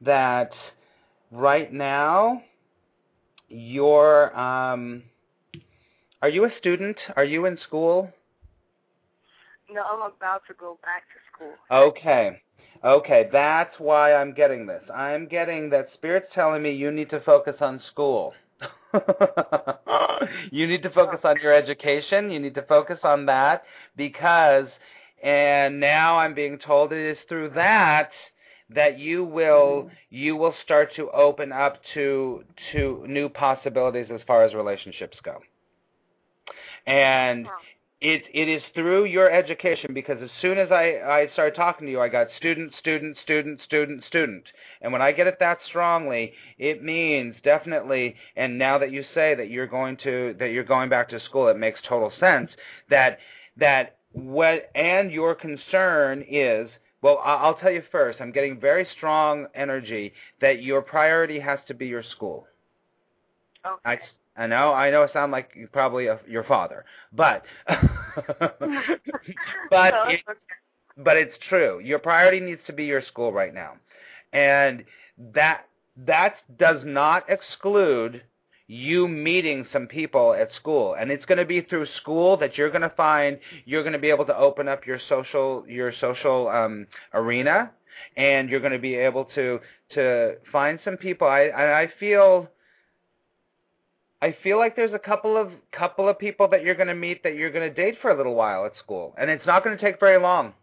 that 0.00 0.50
right 1.30 1.72
now 1.72 2.42
you're. 3.48 4.36
Um, 4.36 5.02
are 6.22 6.28
you 6.28 6.44
a 6.44 6.50
student? 6.58 6.96
Are 7.14 7.24
you 7.24 7.46
in 7.46 7.56
school? 7.66 8.10
No, 9.70 9.82
I'm 9.82 10.12
about 10.12 10.42
to 10.48 10.54
go 10.54 10.78
back 10.82 11.04
to 11.04 11.20
school. 11.32 11.54
Okay. 11.70 12.40
Okay, 12.84 13.28
that's 13.32 13.74
why 13.78 14.14
I'm 14.14 14.32
getting 14.32 14.66
this. 14.66 14.82
I'm 14.94 15.26
getting 15.26 15.70
that 15.70 15.88
Spirit's 15.94 16.28
telling 16.34 16.62
me 16.62 16.72
you 16.72 16.90
need 16.90 17.10
to 17.10 17.20
focus 17.20 17.56
on 17.60 17.80
school. 17.90 18.34
you 20.50 20.66
need 20.66 20.82
to 20.82 20.90
focus 20.90 21.20
on 21.24 21.36
your 21.42 21.54
education. 21.54 22.30
You 22.30 22.40
need 22.40 22.54
to 22.54 22.62
focus 22.62 22.98
on 23.02 23.26
that 23.26 23.64
because, 23.96 24.66
and 25.22 25.80
now 25.80 26.18
I'm 26.18 26.34
being 26.34 26.58
told 26.58 26.92
it 26.92 27.10
is 27.10 27.18
through 27.28 27.50
that 27.50 28.10
that 28.70 28.98
you 28.98 29.24
will 29.24 29.84
mm-hmm. 29.84 29.94
you 30.10 30.36
will 30.36 30.54
start 30.64 30.90
to 30.96 31.08
open 31.10 31.52
up 31.52 31.76
to 31.94 32.42
to 32.72 33.04
new 33.06 33.28
possibilities 33.28 34.06
as 34.12 34.20
far 34.26 34.44
as 34.44 34.54
relationships 34.54 35.16
go. 35.22 35.40
And 36.86 37.46
it 38.00 38.24
it 38.34 38.48
is 38.48 38.62
through 38.74 39.06
your 39.06 39.30
education 39.30 39.94
because 39.94 40.18
as 40.22 40.28
soon 40.42 40.58
as 40.58 40.70
I 40.70 41.00
I 41.04 41.28
started 41.32 41.56
talking 41.56 41.86
to 41.86 41.90
you, 41.90 42.00
I 42.00 42.08
got 42.08 42.26
student, 42.36 42.74
student, 42.78 43.16
student, 43.22 43.60
student, 43.64 44.04
student, 44.04 44.44
and 44.82 44.92
when 44.92 45.00
I 45.00 45.12
get 45.12 45.26
it 45.26 45.38
that 45.40 45.58
strongly, 45.68 46.34
it 46.58 46.82
means 46.82 47.34
definitely. 47.42 48.14
And 48.36 48.58
now 48.58 48.76
that 48.78 48.92
you 48.92 49.02
say 49.14 49.34
that 49.34 49.48
you're 49.48 49.66
going 49.66 49.96
to 50.04 50.36
that 50.38 50.48
you're 50.48 50.64
going 50.64 50.90
back 50.90 51.08
to 51.10 51.20
school, 51.20 51.48
it 51.48 51.56
makes 51.56 51.80
total 51.88 52.12
sense 52.20 52.50
that 52.90 53.18
that 53.56 53.96
what 54.12 54.70
and 54.74 55.10
your 55.10 55.34
concern 55.34 56.24
is. 56.28 56.68
Well, 57.02 57.20
I'll 57.24 57.54
tell 57.54 57.70
you 57.70 57.82
first. 57.92 58.20
I'm 58.20 58.32
getting 58.32 58.58
very 58.58 58.86
strong 58.96 59.46
energy 59.54 60.12
that 60.40 60.62
your 60.62 60.82
priority 60.82 61.38
has 61.38 61.60
to 61.68 61.74
be 61.74 61.86
your 61.86 62.02
school. 62.02 62.46
Okay. 63.64 63.76
I, 63.84 63.98
I 64.36 64.46
know, 64.46 64.72
I 64.72 64.90
know, 64.90 65.02
it 65.02 65.10
sounds 65.12 65.32
like 65.32 65.50
probably 65.72 66.08
a, 66.08 66.20
your 66.28 66.44
father, 66.44 66.84
but 67.12 67.42
but 67.66 67.78
no, 68.48 70.04
it, 70.08 70.20
okay. 70.28 70.38
but 70.98 71.16
it's 71.16 71.34
true. 71.48 71.80
Your 71.80 71.98
priority 71.98 72.40
needs 72.40 72.60
to 72.66 72.72
be 72.72 72.84
your 72.84 73.02
school 73.02 73.32
right 73.32 73.54
now, 73.54 73.74
and 74.32 74.84
that 75.34 75.62
that 76.06 76.34
does 76.58 76.82
not 76.84 77.24
exclude 77.28 78.22
you 78.68 79.06
meeting 79.06 79.66
some 79.72 79.86
people 79.86 80.34
at 80.34 80.48
school 80.60 80.96
and 80.98 81.10
it's 81.10 81.24
going 81.26 81.38
to 81.38 81.44
be 81.44 81.60
through 81.60 81.86
school 82.00 82.36
that 82.36 82.58
you're 82.58 82.70
going 82.70 82.82
to 82.82 82.92
find 82.96 83.38
you're 83.64 83.82
going 83.84 83.92
to 83.92 83.98
be 83.98 84.10
able 84.10 84.24
to 84.24 84.36
open 84.36 84.66
up 84.66 84.84
your 84.84 84.98
social 85.08 85.64
your 85.68 85.92
social 86.00 86.48
um 86.48 86.84
arena 87.14 87.70
and 88.16 88.48
you're 88.50 88.58
going 88.60 88.72
to 88.72 88.78
be 88.78 88.96
able 88.96 89.24
to 89.24 89.60
to 89.94 90.34
find 90.50 90.80
some 90.84 90.96
people 90.96 91.28
i 91.28 91.44
i 91.44 91.88
feel 92.00 92.48
I 94.22 94.34
feel 94.42 94.58
like 94.58 94.74
there's 94.76 94.94
a 94.94 94.98
couple 94.98 95.36
of 95.36 95.52
couple 95.72 96.08
of 96.08 96.18
people 96.18 96.48
that 96.48 96.62
you're 96.62 96.74
going 96.74 96.88
to 96.88 96.94
meet 96.94 97.22
that 97.22 97.34
you're 97.34 97.50
going 97.50 97.68
to 97.68 97.74
date 97.74 97.96
for 98.00 98.10
a 98.10 98.16
little 98.16 98.34
while 98.34 98.64
at 98.64 98.72
school, 98.82 99.14
and 99.18 99.30
it's 99.30 99.46
not 99.46 99.62
going 99.62 99.76
to 99.76 99.82
take 99.82 100.00
very 100.00 100.20
long. 100.20 100.54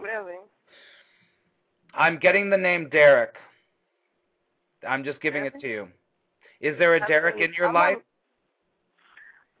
Really? 0.00 0.38
I'm 1.92 2.18
getting 2.18 2.50
the 2.50 2.56
name 2.56 2.88
Derek. 2.90 3.34
I'm 4.88 5.04
just 5.04 5.20
giving 5.20 5.44
it 5.46 5.54
to 5.60 5.68
you. 5.68 5.88
Is 6.60 6.78
there 6.78 6.94
a 6.94 7.06
Derek 7.06 7.40
in 7.40 7.52
your 7.56 7.68
I'm 7.68 7.74
life? 7.74 7.98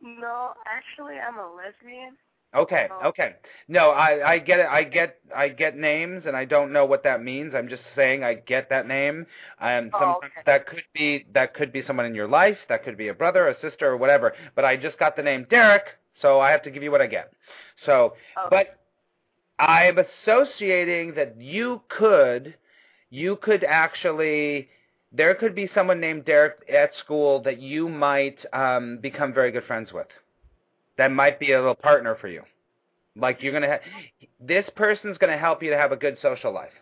A, 0.02 0.20
no, 0.20 0.52
actually, 0.66 1.14
I'm 1.14 1.38
a 1.38 1.54
lesbian. 1.54 2.16
Okay, 2.54 2.88
Oh. 2.90 3.08
okay. 3.08 3.34
No, 3.66 3.90
I 3.90 4.32
I 4.34 4.38
get 4.38 4.60
it. 4.60 4.66
I 4.66 4.84
get 4.84 5.18
I 5.34 5.48
get 5.48 5.76
names, 5.76 6.24
and 6.26 6.36
I 6.36 6.44
don't 6.44 6.72
know 6.72 6.84
what 6.84 7.02
that 7.02 7.22
means. 7.22 7.54
I'm 7.54 7.68
just 7.68 7.82
saying 7.96 8.22
I 8.22 8.34
get 8.34 8.68
that 8.70 8.86
name. 8.86 9.26
Um, 9.60 9.90
Oh, 9.92 10.14
okay. 10.18 10.28
that 10.46 10.66
could 10.66 10.84
be 10.92 11.26
that 11.32 11.54
could 11.54 11.72
be 11.72 11.82
someone 11.86 12.06
in 12.06 12.14
your 12.14 12.28
life. 12.28 12.58
That 12.68 12.84
could 12.84 12.96
be 12.96 13.08
a 13.08 13.14
brother, 13.14 13.48
a 13.48 13.58
sister, 13.60 13.88
or 13.88 13.96
whatever. 13.96 14.34
But 14.54 14.64
I 14.64 14.76
just 14.76 14.98
got 14.98 15.16
the 15.16 15.22
name 15.22 15.46
Derek, 15.50 15.84
so 16.22 16.40
I 16.40 16.50
have 16.50 16.62
to 16.62 16.70
give 16.70 16.82
you 16.82 16.90
what 16.92 17.00
I 17.00 17.06
get. 17.06 17.32
So, 17.86 18.14
Oh. 18.36 18.46
but 18.50 18.78
I'm 19.58 19.98
associating 19.98 21.14
that 21.14 21.36
you 21.40 21.80
could 21.88 22.54
you 23.10 23.36
could 23.36 23.64
actually 23.64 24.68
there 25.12 25.34
could 25.34 25.54
be 25.54 25.68
someone 25.74 26.00
named 26.00 26.24
Derek 26.24 26.68
at 26.68 26.90
school 27.04 27.40
that 27.42 27.60
you 27.60 27.88
might 27.88 28.38
um, 28.52 28.98
become 28.98 29.32
very 29.32 29.52
good 29.52 29.64
friends 29.64 29.92
with. 29.92 30.08
That 30.96 31.10
might 31.10 31.40
be 31.40 31.52
a 31.52 31.58
little 31.58 31.74
partner 31.74 32.16
for 32.20 32.28
you. 32.28 32.42
Like 33.16 33.38
you're 33.42 33.52
gonna. 33.52 33.78
Ha- 33.78 34.26
this 34.40 34.64
person's 34.76 35.18
gonna 35.18 35.38
help 35.38 35.62
you 35.62 35.70
to 35.70 35.76
have 35.76 35.92
a 35.92 35.96
good 35.96 36.16
social 36.20 36.52
life. 36.52 36.72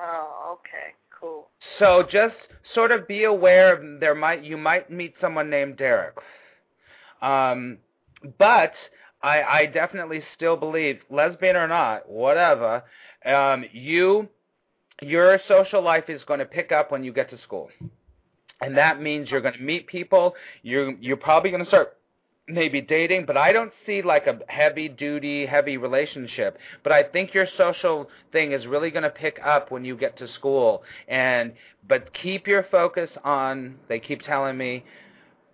Oh, 0.00 0.58
okay, 0.58 0.94
cool. 1.18 1.48
So 1.78 2.02
just 2.10 2.34
sort 2.74 2.92
of 2.92 3.06
be 3.08 3.24
aware 3.24 3.74
of 3.74 4.00
there 4.00 4.14
might 4.14 4.44
you 4.44 4.56
might 4.56 4.90
meet 4.90 5.14
someone 5.20 5.50
named 5.50 5.76
Derek. 5.76 6.16
Um, 7.22 7.78
but 8.38 8.72
I, 9.22 9.42
I 9.42 9.66
definitely 9.66 10.22
still 10.36 10.56
believe, 10.56 11.00
lesbian 11.10 11.56
or 11.56 11.66
not, 11.66 12.08
whatever, 12.08 12.82
um, 13.24 13.64
you 13.72 14.28
your 15.02 15.38
social 15.48 15.82
life 15.82 16.04
is 16.08 16.22
going 16.26 16.38
to 16.38 16.46
pick 16.46 16.72
up 16.72 16.90
when 16.90 17.04
you 17.04 17.12
get 17.12 17.28
to 17.30 17.38
school. 17.42 17.68
And 18.60 18.76
that 18.78 19.00
means 19.00 19.30
you're 19.30 19.42
going 19.42 19.54
to 19.54 19.62
meet 19.62 19.86
people. 19.86 20.34
You're 20.62 20.92
you're 20.92 21.16
probably 21.16 21.50
going 21.50 21.64
to 21.64 21.68
start 21.68 21.95
maybe 22.48 22.80
dating, 22.80 23.24
but 23.26 23.36
I 23.36 23.52
don't 23.52 23.72
see 23.84 24.02
like 24.02 24.26
a 24.26 24.38
heavy 24.48 24.88
duty, 24.88 25.46
heavy 25.46 25.76
relationship. 25.76 26.58
But 26.82 26.92
I 26.92 27.02
think 27.02 27.34
your 27.34 27.46
social 27.56 28.08
thing 28.32 28.52
is 28.52 28.66
really 28.66 28.90
going 28.90 29.02
to 29.02 29.10
pick 29.10 29.38
up 29.44 29.70
when 29.70 29.84
you 29.84 29.96
get 29.96 30.16
to 30.18 30.28
school. 30.34 30.82
And 31.08 31.52
but 31.88 32.10
keep 32.14 32.46
your 32.46 32.66
focus 32.70 33.10
on. 33.24 33.76
They 33.88 33.98
keep 33.98 34.22
telling 34.22 34.56
me, 34.56 34.84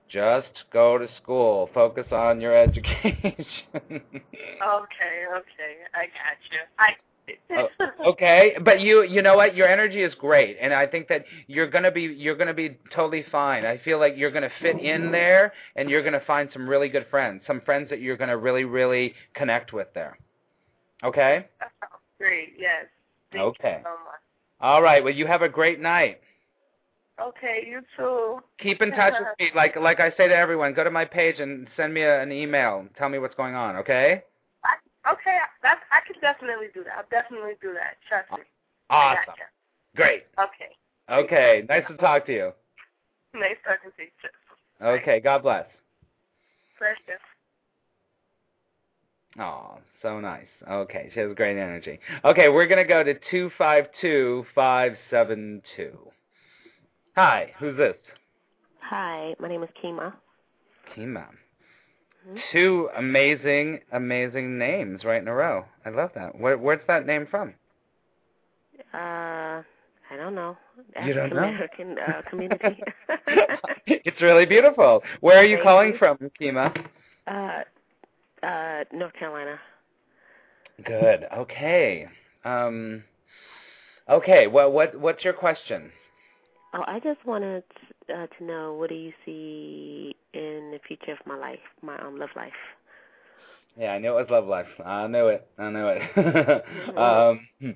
just 0.09 0.65
go 0.73 0.99
to 0.99 1.09
school. 1.23 1.71
Focus 1.73 2.07
on 2.13 2.41
your 2.41 2.57
education. 2.63 3.23
okay, 3.33 3.99
okay, 4.61 5.75
I 5.95 6.05
got 6.07 6.39
you. 6.51 6.61
I 6.79 6.91
oh, 7.51 7.69
okay, 8.07 8.55
but 8.65 8.81
you 8.81 9.03
you 9.03 9.23
know 9.23 9.37
what? 9.37 9.55
Your 9.55 9.69
energy 9.69 10.03
is 10.03 10.13
great, 10.19 10.57
and 10.61 10.73
I 10.73 10.87
think 10.87 11.09
that 11.09 11.25
you're 11.47 11.71
gonna 11.71 11.91
be 11.91 12.03
you're 12.03 12.37
gonna 12.37 12.55
be 12.55 12.77
totally 12.95 13.25
fine. 13.31 13.65
I 13.65 13.79
feel 13.85 13.99
like 13.99 14.15
you're 14.17 14.31
gonna 14.31 14.51
fit 14.61 14.79
in 14.81 15.11
there, 15.13 15.53
and 15.77 15.89
you're 15.89 16.03
gonna 16.03 16.23
find 16.27 16.49
some 16.53 16.69
really 16.69 16.89
good 16.89 17.07
friends, 17.11 17.43
some 17.47 17.61
friends 17.63 17.91
that 17.91 18.01
you're 18.01 18.17
gonna 18.17 18.37
really 18.37 18.65
really 18.65 19.15
connect 19.35 19.73
with 19.73 19.89
there. 19.95 20.19
Okay. 21.05 21.47
Great. 22.19 22.55
Yes. 22.59 22.87
Thank 23.33 23.43
okay. 23.45 23.79
You 23.79 23.85
so 23.85 23.91
much. 23.91 24.21
All 24.61 24.83
right. 24.83 25.03
Well, 25.03 25.13
you 25.13 25.27
have 25.27 25.43
a 25.43 25.49
great 25.49 25.81
night. 25.81 26.21
Okay, 27.21 27.67
you 27.69 27.83
too. 27.97 28.39
Keep 28.61 28.81
in 28.83 28.91
touch 28.91 29.15
with 29.19 29.29
me. 29.39 29.51
Like 29.55 29.77
like 29.77 30.01
I 30.01 30.11
say 30.17 30.29
to 30.29 30.35
everyone, 30.35 30.75
go 30.75 30.85
to 30.85 30.91
my 30.91 31.05
page 31.05 31.37
and 31.39 31.69
send 31.77 31.93
me 31.93 32.03
a, 32.03 32.23
an 32.23 32.33
email. 32.33 32.87
Tell 32.97 33.09
me 33.09 33.19
what's 33.19 33.35
going 33.35 33.55
on. 33.55 33.77
Okay. 33.77 34.23
Okay, 35.11 35.37
that's 35.63 35.81
I 35.91 36.01
can 36.07 36.21
definitely 36.21 36.69
do 36.73 36.85
that. 36.85 36.95
I'll 36.99 37.11
definitely 37.11 37.55
do 37.61 37.75
that. 37.75 37.97
Trust 38.09 38.31
me. 38.33 38.47
Awesome. 38.91 39.35
Great. 39.97 40.25
Okay. 40.39 40.73
Okay. 41.11 41.67
Nice 41.69 41.85
to 41.89 41.97
talk 41.97 42.27
to 42.27 42.33
you. 42.33 42.53
Nice 43.35 43.57
talking 43.65 43.91
to 43.97 44.03
you 44.03 44.09
too. 44.23 44.85
Okay. 44.85 45.21
God 45.21 45.43
bless. 45.43 45.67
Bless 46.79 46.97
you. 47.09 47.15
Oh, 49.39 49.79
so 50.03 50.21
nice. 50.21 50.49
Okay, 50.71 51.11
she 51.15 51.21
has 51.21 51.35
great 51.35 51.57
energy. 51.57 51.99
Okay, 52.25 52.49
we're 52.49 52.67
gonna 52.67 52.85
go 52.87 53.03
to 53.03 53.15
two 53.31 53.51
five 53.57 53.87
two 54.01 54.45
five 54.55 54.93
seven 55.11 55.63
two. 55.75 55.97
Hi, 57.17 57.53
who's 57.59 57.77
this? 57.77 57.97
Hi, 58.81 59.35
my 59.39 59.49
name 59.49 59.63
is 59.63 59.71
Kima. 59.83 60.13
Kima. 60.95 61.27
Mm-hmm. 62.29 62.39
Two 62.53 62.89
amazing, 62.97 63.81
amazing 63.93 64.59
names 64.59 65.03
right 65.05 65.21
in 65.21 65.29
a 65.29 65.35
row. 65.35 65.65
I 65.85 65.91
love 65.91 66.11
that. 66.15 66.39
Where, 66.39 66.57
where's 66.57 66.81
that 66.87 67.07
name 67.07 67.27
from? 67.31 67.55
Uh, 68.95 69.63
I 70.13 70.17
don't 70.17 70.35
know. 70.35 70.57
You 71.05 71.15
don't 71.15 71.31
know? 71.31 71.39
American 71.39 71.97
uh, 71.99 72.23
community. 72.29 72.83
it's 73.87 74.21
really 74.21 74.47
beautiful. 74.47 75.03
Where 75.21 75.39
are 75.39 75.45
you 75.45 75.57
Thank 75.57 75.65
calling 75.65 75.93
you. 75.93 75.99
from, 75.99 76.19
Kima? 76.41 76.87
Uh, 77.27 78.47
uh, 78.47 78.85
North 78.93 79.15
Carolina. 79.15 79.59
Good. 80.85 81.27
Okay. 81.37 82.07
Um. 82.45 83.05
Okay. 84.09 84.47
Well, 84.49 84.71
what 84.71 84.99
what's 84.99 85.25
your 85.25 85.33
question? 85.33 85.91
Oh, 86.75 86.83
I 86.87 87.01
just 87.01 87.25
wanted 87.27 87.65
uh, 88.09 88.27
to 88.39 88.45
know 88.45 88.75
what 88.75 88.89
do 88.89 88.95
you 88.95 89.13
see 89.27 90.17
in 90.33 90.71
the 90.73 90.81
future 90.89 91.13
of 91.13 91.19
my 91.27 91.37
life, 91.37 91.59
my 91.83 91.99
um 91.99 92.19
love 92.19 92.31
life. 92.35 92.53
Yeah, 93.79 93.93
I 93.93 93.99
knew 93.99 94.11
it 94.11 94.15
was 94.15 94.27
love 94.31 94.47
life. 94.47 94.67
I 94.85 95.07
knew 95.07 95.29
it. 95.29 95.47
I 95.59 95.71
knew 95.71 95.89
it. 95.89 96.03
mm-hmm. 96.17 96.99
um, 96.99 97.41
hmm. 97.61 97.71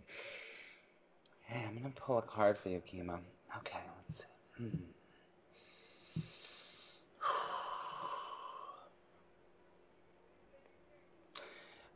hey, 1.46 1.64
I'm 1.68 1.76
gonna 1.76 1.94
pull 2.06 2.18
a 2.18 2.22
card 2.22 2.56
for 2.62 2.70
you, 2.70 2.80
Kima. 2.92 3.18
Okay, 3.58 3.80
let's 4.08 4.20
see. 4.20 4.64
Hmm. 4.64 4.76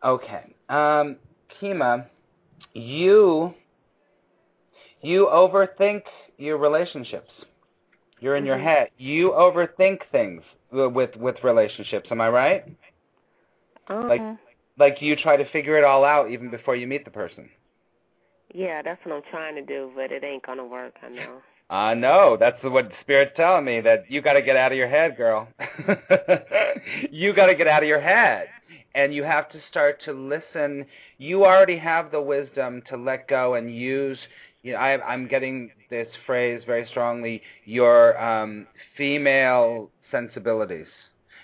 Okay, 0.02 0.54
um, 0.69 1.16
Kima, 1.61 2.07
you 2.75 3.54
you 5.02 5.28
overthink 5.33 6.02
your 6.40 6.59
relationships. 6.59 7.30
You're 8.20 8.37
in 8.37 8.42
mm-hmm. 8.42 8.49
your 8.49 8.59
head. 8.59 8.88
You 8.99 9.30
overthink 9.30 9.99
things 10.12 10.42
with 10.73 11.16
with 11.16 11.37
relationships. 11.42 12.09
Am 12.11 12.20
I 12.20 12.28
right? 12.28 12.64
Uh-huh. 13.88 14.09
Like 14.09 14.20
like 14.78 15.02
you 15.02 15.16
try 15.16 15.37
to 15.37 15.49
figure 15.50 15.78
it 15.78 15.85
all 15.85 16.04
out 16.04 16.30
even 16.30 16.50
before 16.50 16.76
you 16.76 16.87
meet 16.87 17.04
the 17.04 17.11
person. 17.11 17.49
Yeah, 18.52 18.82
that's 18.82 19.04
what 19.04 19.14
I'm 19.14 19.23
trying 19.30 19.54
to 19.54 19.62
do, 19.62 19.92
but 19.94 20.11
it 20.11 20.25
ain't 20.25 20.44
gonna 20.44 20.66
work. 20.66 20.94
I 21.02 21.09
know. 21.09 21.40
I 21.70 21.94
know. 21.94 22.37
That's 22.38 22.61
what 22.64 22.88
the 22.88 22.94
Spirit's 23.00 23.37
telling 23.37 23.64
me 23.64 23.80
that 23.82 24.11
you 24.11 24.20
got 24.20 24.32
to 24.32 24.42
get 24.42 24.56
out 24.56 24.73
of 24.73 24.78
your 24.78 24.88
head, 24.88 25.16
girl. 25.16 25.47
you 27.12 27.32
got 27.32 27.47
to 27.47 27.54
get 27.54 27.68
out 27.68 27.85
of 27.85 27.88
your 27.88 28.00
head. 28.00 28.49
And 28.97 29.14
you 29.14 29.23
have 29.23 29.49
to 29.52 29.61
start 29.70 30.02
to 30.04 30.12
listen. 30.12 30.85
You 31.18 31.44
already 31.44 31.78
have 31.78 32.11
the 32.11 32.20
wisdom 32.20 32.82
to 32.90 32.97
let 32.97 33.28
go 33.28 33.54
and 33.54 33.73
use 33.73 34.18
you 34.62 34.73
know, 34.73 34.79
I, 34.79 35.00
I'm 35.02 35.26
getting 35.26 35.71
this 35.88 36.09
phrase 36.26 36.62
very 36.67 36.87
strongly. 36.90 37.43
Your 37.64 38.21
um, 38.23 38.67
female 38.97 39.90
sensibilities, 40.11 40.87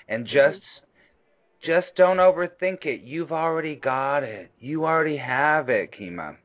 and 0.09 0.27
mm-hmm. 0.27 0.35
just 0.35 0.65
just 1.65 1.87
don't 1.97 2.19
overthink 2.19 2.85
it. 2.85 3.03
You've 3.03 3.33
already 3.33 3.77
got 3.77 4.23
it. 4.23 4.51
You 4.61 4.85
already 4.85 5.17
have 5.17 5.69
it, 5.69 5.91
Kima, 5.99 6.37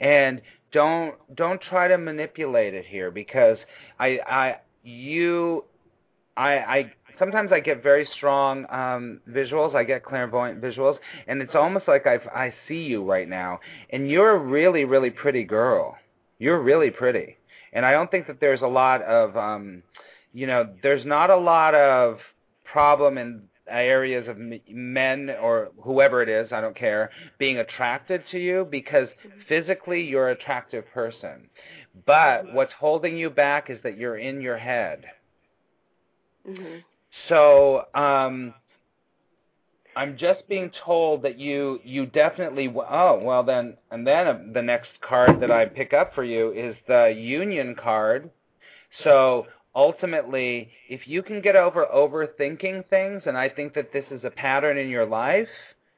and 0.00 0.40
don't 0.72 1.14
don't 1.36 1.60
try 1.60 1.88
to 1.88 1.98
manipulate 1.98 2.74
it 2.74 2.84
here 2.86 3.10
because 3.10 3.58
I 3.98 4.18
I 4.26 4.56
you 4.82 5.64
I 6.36 6.52
I 6.56 6.92
sometimes 7.18 7.50
I 7.52 7.60
get 7.60 7.82
very 7.82 8.08
strong 8.16 8.66
um, 8.70 9.20
visuals. 9.28 9.74
I 9.74 9.84
get 9.84 10.04
clairvoyant 10.04 10.60
visuals, 10.60 10.98
and 11.26 11.42
it's 11.42 11.54
almost 11.54 11.88
like 11.88 12.06
I 12.06 12.16
I 12.34 12.54
see 12.68 12.82
you 12.82 13.04
right 13.04 13.28
now, 13.28 13.60
and 13.90 14.08
you're 14.10 14.32
a 14.32 14.38
really 14.38 14.84
really 14.84 15.10
pretty 15.10 15.44
girl. 15.44 15.96
You're 16.38 16.62
really 16.62 16.90
pretty, 16.90 17.36
and 17.72 17.86
I 17.86 17.92
don't 17.92 18.10
think 18.10 18.26
that 18.26 18.40
there's 18.40 18.62
a 18.62 18.66
lot 18.66 19.02
of 19.02 19.36
um, 19.36 19.82
you 20.34 20.48
know, 20.48 20.68
there's 20.82 21.06
not 21.06 21.30
a 21.30 21.36
lot 21.36 21.74
of 21.74 22.18
problem 22.64 23.16
in 23.16 23.42
areas 23.68 24.28
of 24.28 24.36
men 24.68 25.30
or 25.40 25.70
whoever 25.82 26.22
it 26.22 26.28
is, 26.28 26.52
I 26.52 26.60
don't 26.60 26.76
care, 26.76 27.10
being 27.38 27.58
attracted 27.58 28.22
to 28.32 28.38
you 28.38 28.66
because 28.70 29.08
mm-hmm. 29.08 29.40
physically 29.48 30.02
you're 30.02 30.28
an 30.28 30.36
attractive 30.36 30.84
person. 30.92 31.48
But 32.04 32.52
what's 32.52 32.72
holding 32.78 33.16
you 33.16 33.30
back 33.30 33.70
is 33.70 33.78
that 33.84 33.96
you're 33.96 34.18
in 34.18 34.40
your 34.40 34.58
head. 34.58 35.04
Mm-hmm. 36.46 36.78
So, 37.28 37.84
um, 37.94 38.54
I'm 39.96 40.16
just 40.16 40.48
being 40.48 40.70
told 40.84 41.22
that 41.22 41.38
you 41.38 41.80
you 41.84 42.06
definitely 42.06 42.68
oh 42.68 43.20
well 43.22 43.42
then 43.42 43.76
and 43.90 44.06
then 44.06 44.52
the 44.52 44.62
next 44.62 44.90
card 45.06 45.40
that 45.40 45.50
I 45.50 45.66
pick 45.66 45.92
up 45.92 46.14
for 46.14 46.24
you 46.24 46.52
is 46.52 46.74
the 46.86 47.14
union 47.16 47.74
card. 47.74 48.30
So 49.02 49.46
ultimately, 49.74 50.68
if 50.88 51.02
you 51.06 51.22
can 51.22 51.40
get 51.40 51.56
over 51.56 51.86
overthinking 51.86 52.88
things, 52.88 53.22
and 53.26 53.36
I 53.36 53.48
think 53.48 53.74
that 53.74 53.92
this 53.92 54.04
is 54.10 54.22
a 54.24 54.30
pattern 54.30 54.78
in 54.78 54.88
your 54.88 55.06
life, 55.06 55.48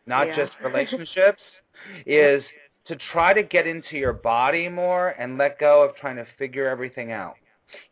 not 0.07 0.29
yeah. 0.29 0.37
just 0.37 0.53
relationships, 0.65 1.43
is 2.07 2.43
to 2.87 2.97
try 3.13 3.33
to 3.33 3.43
get 3.43 3.67
into 3.67 3.97
your 3.97 4.13
body 4.13 4.69
more 4.69 5.11
and 5.11 5.39
let 5.39 5.59
go 5.59 5.83
of 5.83 5.97
trying 5.97 6.17
to 6.17 6.27
figure 6.39 6.69
everything 6.69 7.13
out. 7.13 7.35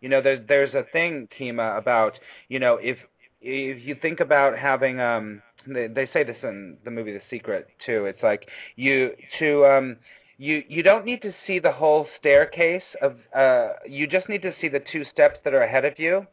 You 0.00 0.08
know, 0.08 0.22
there's 0.22 0.46
there's 0.48 0.74
a 0.74 0.84
thing, 0.92 1.28
Kima, 1.38 1.76
about 1.76 2.12
you 2.48 2.58
know 2.58 2.76
if 2.76 2.96
if 3.40 3.84
you 3.84 3.96
think 4.00 4.20
about 4.20 4.56
having 4.56 5.00
um 5.00 5.42
they, 5.66 5.86
they 5.86 6.08
say 6.12 6.24
this 6.24 6.36
in 6.42 6.76
the 6.84 6.90
movie 6.90 7.12
The 7.12 7.22
Secret 7.30 7.68
too. 7.84 8.06
It's 8.06 8.22
like 8.22 8.48
you 8.76 9.12
to 9.38 9.66
um 9.66 9.96
you 10.38 10.62
you 10.68 10.82
don't 10.82 11.04
need 11.04 11.22
to 11.22 11.32
see 11.46 11.58
the 11.58 11.70
whole 11.70 12.06
staircase 12.18 12.82
of 13.02 13.16
uh 13.34 13.68
you 13.86 14.06
just 14.06 14.28
need 14.28 14.42
to 14.42 14.52
see 14.60 14.68
the 14.68 14.82
two 14.92 15.04
steps 15.12 15.38
that 15.44 15.54
are 15.54 15.62
ahead 15.62 15.84
of 15.84 15.98
you 15.98 16.26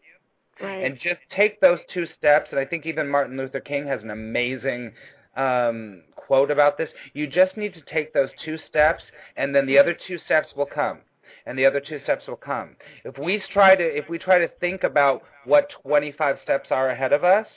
right. 0.61 0.83
and 0.83 0.95
just 0.95 1.19
take 1.35 1.59
those 1.61 1.79
two 1.93 2.05
steps 2.17 2.47
and 2.51 2.59
i 2.59 2.65
think 2.65 2.85
even 2.85 3.07
martin 3.07 3.37
luther 3.37 3.59
king 3.59 3.85
has 3.85 4.01
an 4.01 4.09
amazing 4.09 4.91
um 5.37 6.01
quote 6.15 6.51
about 6.51 6.77
this 6.77 6.89
you 7.13 7.27
just 7.27 7.55
need 7.57 7.73
to 7.73 7.81
take 7.93 8.13
those 8.13 8.29
two 8.43 8.57
steps 8.69 9.03
and 9.37 9.53
then 9.55 9.65
the 9.65 9.77
other 9.77 9.95
two 10.07 10.17
steps 10.25 10.47
will 10.55 10.65
come 10.65 10.99
and 11.45 11.57
the 11.57 11.65
other 11.65 11.79
two 11.79 11.99
steps 12.03 12.27
will 12.27 12.35
come 12.35 12.75
if 13.05 13.17
we 13.17 13.41
try 13.53 13.75
to 13.75 13.83
if 13.83 14.09
we 14.09 14.17
try 14.17 14.39
to 14.39 14.47
think 14.59 14.83
about 14.83 15.21
what 15.45 15.67
25 15.83 16.37
steps 16.43 16.69
are 16.71 16.89
ahead 16.89 17.13
of 17.13 17.23
us 17.23 17.47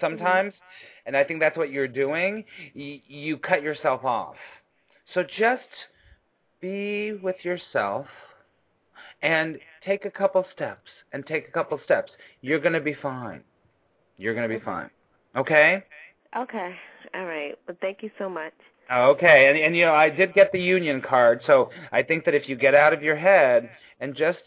sometimes 0.00 0.52
mm-hmm 0.54 0.89
and 1.10 1.16
I 1.16 1.24
think 1.24 1.40
that's 1.40 1.56
what 1.56 1.72
you're 1.72 1.88
doing, 1.88 2.44
y- 2.76 3.02
you 3.08 3.36
cut 3.36 3.62
yourself 3.62 4.04
off. 4.04 4.36
So 5.12 5.24
just 5.24 5.64
be 6.60 7.14
with 7.20 7.34
yourself 7.42 8.06
and 9.20 9.58
take 9.84 10.04
a 10.04 10.10
couple 10.10 10.46
steps 10.54 10.88
and 11.12 11.26
take 11.26 11.48
a 11.48 11.50
couple 11.50 11.80
steps. 11.84 12.12
You're 12.42 12.60
going 12.60 12.74
to 12.74 12.80
be 12.80 12.94
fine. 12.94 13.42
You're 14.18 14.34
going 14.34 14.48
to 14.48 14.56
be 14.56 14.64
fine. 14.64 14.88
Okay? 15.34 15.82
Okay. 16.36 16.74
All 17.12 17.24
right. 17.24 17.58
Well, 17.66 17.76
thank 17.80 18.04
you 18.04 18.10
so 18.16 18.28
much. 18.28 18.52
Okay. 18.92 19.48
And 19.48 19.58
and 19.58 19.76
you 19.76 19.86
know, 19.86 19.94
I 19.94 20.10
did 20.10 20.32
get 20.32 20.52
the 20.52 20.60
union 20.60 21.02
card, 21.02 21.40
so 21.44 21.70
I 21.90 22.04
think 22.04 22.24
that 22.24 22.36
if 22.36 22.48
you 22.48 22.54
get 22.54 22.76
out 22.76 22.92
of 22.92 23.02
your 23.02 23.16
head 23.16 23.68
and 23.98 24.14
just 24.14 24.38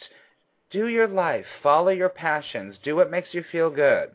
do 0.71 0.87
your 0.87 1.09
life, 1.09 1.45
follow 1.61 1.89
your 1.89 2.07
passions, 2.07 2.77
do 2.85 2.95
what 2.95 3.11
makes 3.11 3.33
you 3.33 3.43
feel 3.51 3.69
good. 3.69 4.11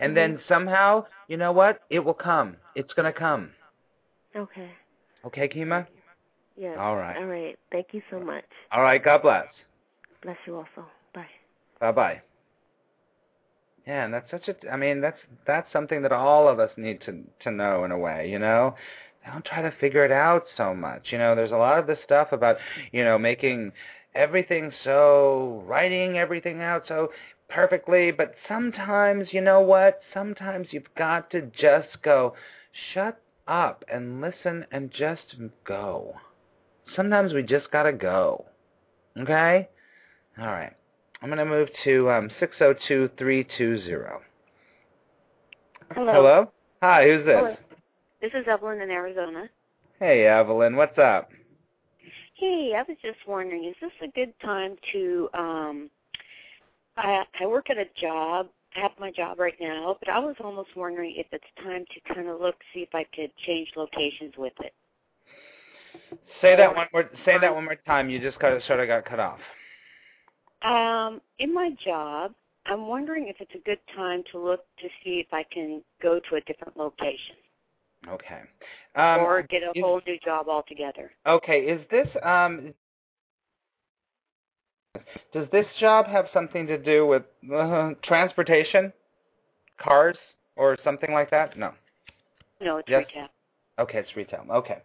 And 0.00 0.16
mm-hmm. 0.16 0.34
then 0.34 0.40
somehow, 0.48 1.04
you 1.28 1.36
know 1.36 1.52
what? 1.52 1.80
It 1.90 2.00
will 2.00 2.14
come. 2.14 2.56
It's 2.74 2.92
going 2.94 3.12
to 3.12 3.18
come. 3.18 3.50
Okay. 4.34 4.70
Okay, 5.26 5.48
Kima? 5.48 5.86
Yes. 6.56 6.76
All 6.78 6.96
right. 6.96 7.16
All 7.16 7.26
right. 7.26 7.58
Thank 7.70 7.88
you 7.92 8.02
so 8.10 8.18
much. 8.18 8.44
All 8.72 8.82
right. 8.82 9.02
God 9.02 9.22
bless. 9.22 9.46
Bless 10.22 10.36
you 10.46 10.56
also. 10.56 10.86
Bye. 11.14 11.26
Bye 11.80 11.92
bye. 11.92 12.22
Yeah, 13.86 14.04
and 14.04 14.12
that's 14.12 14.30
such 14.30 14.48
a. 14.48 14.70
I 14.70 14.76
mean, 14.76 15.00
that's 15.00 15.16
that's 15.46 15.72
something 15.72 16.02
that 16.02 16.12
all 16.12 16.48
of 16.48 16.58
us 16.58 16.70
need 16.76 17.00
to 17.06 17.24
to 17.44 17.50
know 17.50 17.84
in 17.84 17.90
a 17.90 17.98
way. 17.98 18.28
You 18.28 18.38
know, 18.38 18.74
don't 19.26 19.44
try 19.44 19.62
to 19.62 19.72
figure 19.80 20.04
it 20.04 20.12
out 20.12 20.44
so 20.56 20.74
much. 20.74 21.06
You 21.10 21.18
know, 21.18 21.34
there's 21.34 21.50
a 21.50 21.56
lot 21.56 21.78
of 21.78 21.86
this 21.86 21.98
stuff 22.04 22.28
about 22.32 22.56
you 22.92 23.04
know 23.04 23.18
making 23.18 23.72
everything 24.14 24.72
so 24.84 25.62
writing 25.66 26.18
everything 26.18 26.60
out 26.60 26.82
so 26.88 27.10
perfectly, 27.50 28.10
but 28.10 28.34
sometimes 28.48 29.28
you 29.32 29.40
know 29.40 29.60
what? 29.60 30.00
Sometimes 30.14 30.68
you've 30.70 30.94
got 30.96 31.30
to 31.30 31.42
just 31.42 32.02
go, 32.02 32.34
shut 32.94 33.20
up 33.46 33.84
and 33.92 34.20
listen 34.20 34.64
and 34.70 34.90
just 34.90 35.36
go. 35.64 36.14
Sometimes 36.94 37.32
we 37.32 37.42
just 37.42 37.70
gotta 37.70 37.92
go. 37.92 38.46
Okay? 39.18 39.68
All 40.38 40.46
right. 40.46 40.72
I'm 41.22 41.28
going 41.28 41.38
to 41.38 41.44
move 41.44 41.68
to 41.84 42.10
um, 42.10 42.30
602320. 42.40 44.24
Hello. 45.94 46.12
Hello? 46.12 46.52
Hi, 46.82 47.04
who's 47.04 47.26
this? 47.26 47.36
Hello. 47.36 47.56
This 48.22 48.30
is 48.34 48.46
Evelyn 48.48 48.80
in 48.80 48.90
Arizona. 48.90 49.50
Hey, 49.98 50.26
Evelyn, 50.26 50.76
what's 50.76 50.96
up? 50.98 51.30
Hey, 52.36 52.72
I 52.74 52.82
was 52.88 52.96
just 53.02 53.18
wondering, 53.26 53.64
is 53.64 53.74
this 53.82 53.90
a 54.02 54.10
good 54.12 54.32
time 54.40 54.76
to 54.92 55.28
um 55.34 55.90
I 56.96 57.24
I 57.40 57.46
work 57.46 57.70
at 57.70 57.78
a 57.78 57.86
job. 58.00 58.48
I 58.76 58.80
have 58.80 58.92
my 59.00 59.10
job 59.10 59.40
right 59.40 59.56
now, 59.60 59.96
but 59.98 60.08
I 60.08 60.18
was 60.20 60.36
almost 60.42 60.70
wondering 60.76 61.14
if 61.16 61.26
it's 61.32 61.44
time 61.62 61.84
to 61.92 62.14
kind 62.14 62.28
of 62.28 62.40
look 62.40 62.54
see 62.72 62.80
if 62.80 62.94
I 62.94 63.04
could 63.14 63.30
change 63.46 63.68
locations 63.76 64.34
with 64.38 64.52
it. 64.60 64.72
Say 66.40 66.56
that 66.56 66.74
one 66.74 66.86
more 66.92 67.10
say 67.24 67.38
that 67.38 67.54
one 67.54 67.64
more 67.64 67.76
time. 67.86 68.08
You 68.08 68.20
just 68.20 68.38
got 68.38 68.62
sort 68.64 68.80
of 68.80 68.86
got 68.86 69.04
cut 69.04 69.20
off. 69.20 69.40
Um, 70.62 71.20
in 71.38 71.52
my 71.54 71.70
job, 71.84 72.34
I'm 72.66 72.86
wondering 72.86 73.28
if 73.28 73.36
it's 73.40 73.54
a 73.54 73.64
good 73.66 73.80
time 73.96 74.22
to 74.32 74.38
look 74.38 74.64
to 74.78 74.88
see 75.02 75.22
if 75.26 75.32
I 75.32 75.44
can 75.52 75.82
go 76.02 76.20
to 76.30 76.36
a 76.36 76.40
different 76.42 76.76
location. 76.76 77.36
Okay. 78.08 78.40
Um, 78.94 79.20
or 79.20 79.42
get 79.42 79.62
a 79.62 79.70
is, 79.74 79.82
whole 79.82 80.00
new 80.06 80.18
job 80.24 80.48
altogether. 80.48 81.10
Okay. 81.26 81.60
Is 81.60 81.80
this 81.90 82.08
um? 82.22 82.74
Does 85.32 85.46
this 85.52 85.66
job 85.78 86.06
have 86.06 86.26
something 86.32 86.66
to 86.66 86.76
do 86.76 87.06
with 87.06 87.22
uh, 87.54 87.90
transportation, 88.02 88.92
cars, 89.78 90.16
or 90.56 90.76
something 90.82 91.12
like 91.12 91.30
that? 91.30 91.56
No. 91.56 91.72
No, 92.60 92.78
it's 92.78 92.88
yes? 92.88 93.04
retail. 93.06 93.28
Okay, 93.78 93.98
it's 93.98 94.16
retail. 94.16 94.44
Okay. 94.50 94.78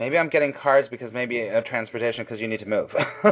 Maybe 0.00 0.16
I'm 0.18 0.30
getting 0.30 0.52
cars 0.52 0.88
because 0.90 1.12
maybe 1.12 1.48
uh, 1.48 1.60
transportation 1.60 2.24
because 2.24 2.40
you 2.40 2.48
need 2.48 2.60
to 2.60 2.66
move. 2.66 2.90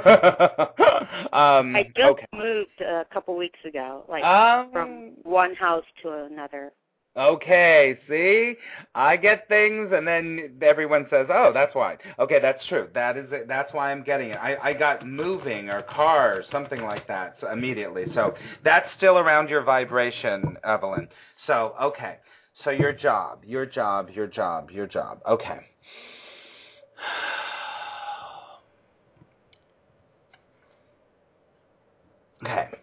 um, 1.33 1.75
I 1.75 1.85
just 1.97 2.11
okay. 2.11 2.27
moved 2.35 2.81
a 2.81 3.07
couple 3.13 3.37
weeks 3.37 3.59
ago, 3.67 4.05
like 4.09 4.23
um, 4.23 4.71
from 4.71 5.13
one 5.23 5.55
house 5.55 5.85
to 6.03 6.27
another. 6.31 6.73
Okay, 7.17 7.99
see, 8.09 8.55
I 8.95 9.17
get 9.17 9.49
things, 9.49 9.91
and 9.93 10.07
then 10.07 10.59
everyone 10.63 11.07
says, 11.11 11.27
"Oh, 11.29 11.51
that's 11.53 11.75
why." 11.75 11.97
Okay, 12.21 12.39
that's 12.41 12.65
true. 12.69 12.89
That 12.95 13.17
is 13.17 13.27
it. 13.33 13.49
That's 13.49 13.73
why 13.75 13.91
I'm 13.91 14.05
getting 14.05 14.31
it. 14.31 14.39
I, 14.41 14.57
I 14.63 14.73
got 14.75 15.05
moving 15.05 15.69
or 15.71 15.83
cars, 15.83 16.47
something 16.53 16.83
like 16.83 17.09
that, 17.09 17.37
so 17.41 17.51
immediately. 17.51 18.05
So 18.15 18.35
that's 18.65 18.87
still 18.97 19.19
around 19.19 19.49
your 19.49 19.63
vibration, 19.65 20.57
Evelyn. 20.65 21.09
So 21.49 21.75
okay, 21.83 22.19
so 22.65 22.71
your 22.71 22.93
job, 22.93 23.41
your 23.45 23.67
job, 23.67 24.11
your 24.15 24.29
job, 24.29 24.71
your 24.71 24.87
job. 24.87 25.21
Okay. 25.29 25.61
Okay. 32.43 32.80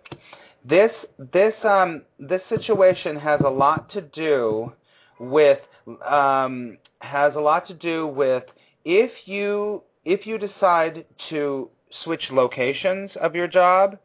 This 0.67 0.91
this 1.33 1.53
um 1.63 2.01
this 2.19 2.41
situation 2.49 3.15
has 3.17 3.39
a 3.45 3.49
lot 3.49 3.91
to 3.91 4.01
do 4.01 4.73
with 5.19 5.59
um 6.07 6.77
has 6.99 7.33
a 7.35 7.39
lot 7.39 7.67
to 7.67 7.73
do 7.73 8.07
with 8.07 8.43
if 8.83 9.11
you 9.25 9.83
if 10.03 10.25
you 10.25 10.37
decide 10.37 11.05
to 11.29 11.69
switch 12.03 12.23
locations 12.31 13.11
of 13.21 13.35
your 13.35 13.47
job, 13.47 13.97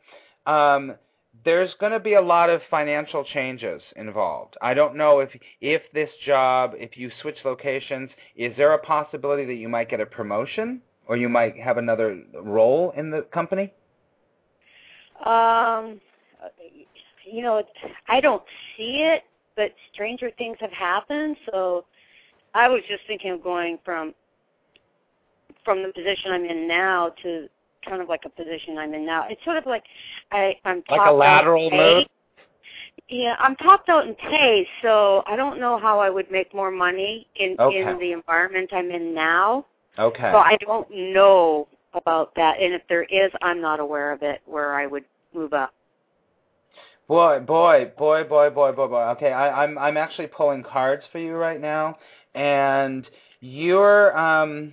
um, 0.47 0.95
there's 1.45 1.71
going 1.81 1.93
to 1.93 2.01
be 2.01 2.15
a 2.15 2.21
lot 2.21 2.51
of 2.51 2.61
financial 2.71 3.25
changes 3.25 3.81
involved. 3.97 4.57
I 4.61 4.75
don't 4.75 4.97
know 4.97 5.21
if 5.21 5.31
if 5.61 5.83
this 5.93 6.11
job, 6.27 6.73
if 6.75 6.97
you 6.97 7.11
switch 7.21 7.39
locations, 7.45 8.11
is 8.37 8.53
there 8.57 8.73
a 8.73 8.79
possibility 8.79 9.45
that 9.47 9.55
you 9.55 9.69
might 9.69 9.89
get 9.89 10.01
a 10.01 10.07
promotion 10.07 10.81
or 11.07 11.17
you 11.17 11.29
might 11.29 11.57
have 11.57 11.79
another 11.79 12.23
role 12.35 12.93
in 12.97 13.11
the 13.11 13.23
company? 13.33 13.73
Um, 15.25 16.01
you 17.33 17.43
know, 17.43 17.63
I 18.09 18.21
don't 18.21 18.43
see 18.77 19.03
it, 19.03 19.23
but 19.57 19.73
stranger 19.93 20.31
things 20.37 20.59
have 20.61 20.73
happened. 20.73 21.37
So 21.51 21.85
I 22.55 22.69
was 22.69 22.83
just 22.89 23.03
thinking 23.07 23.31
of 23.31 23.43
going 23.43 23.79
from 23.85 24.15
from 25.65 25.83
the 25.83 25.93
position 25.93 26.33
I'm 26.33 26.45
in 26.45 26.67
now 26.69 27.15
to 27.23 27.49
kind 27.87 28.03
of 28.03 28.09
like 28.09 28.23
a 28.27 28.29
position 28.29 28.79
I'm 28.79 28.95
in 28.95 29.07
now. 29.07 29.27
It's 29.29 29.43
sort 29.45 29.57
of 29.57 29.67
like 29.67 29.85
I, 30.31 30.57
I'm 30.65 30.83
like 30.91 31.09
a 31.09 31.13
lateral 31.13 31.71
move. 31.71 32.07
Yeah, 33.09 33.37
I'm 33.39 33.57
topped 33.57 33.89
out 33.89 34.07
in 34.07 34.15
pay, 34.15 34.67
so 34.83 35.23
I 35.27 35.37
don't 35.37 35.61
know 35.61 35.79
how 35.79 35.99
I 35.99 36.11
would 36.11 36.31
make 36.31 36.55
more 36.55 36.71
money 36.71 37.27
in 37.37 37.57
okay. 37.59 37.83
in 37.83 37.99
the 37.99 38.13
environment 38.13 38.71
I'm 38.73 38.91
in 38.91 39.15
now. 39.15 39.67
Okay. 39.99 40.31
So 40.33 40.39
I 40.39 40.57
don't 40.61 40.89
know 40.91 41.69
about 41.95 42.35
that, 42.37 42.61
and 42.61 42.75
if 42.75 42.83
there 42.89 43.05
is, 43.05 43.31
I'm 43.43 43.61
not 43.61 43.81
aware 43.81 44.13
of 44.13 44.23
it 44.23 44.41
where 44.47 44.75
I 44.75 44.87
would 44.87 45.05
move 45.35 45.53
up. 45.53 45.73
Boy, 47.13 47.41
boy, 47.41 47.93
boy, 47.99 48.25
boy, 48.25 48.49
boy, 48.49 48.73
boy, 48.73 48.87
boy. 48.87 49.03
Okay, 49.11 49.33
I, 49.33 49.65
I'm 49.65 49.77
I'm 49.77 49.99
actually 49.99 50.29
pulling 50.29 50.63
cards 50.63 51.03
for 51.13 51.19
you 51.19 51.35
right 51.35 51.61
now, 51.61 51.99
and 52.35 53.07
you're 53.43 54.17
um 54.17 54.73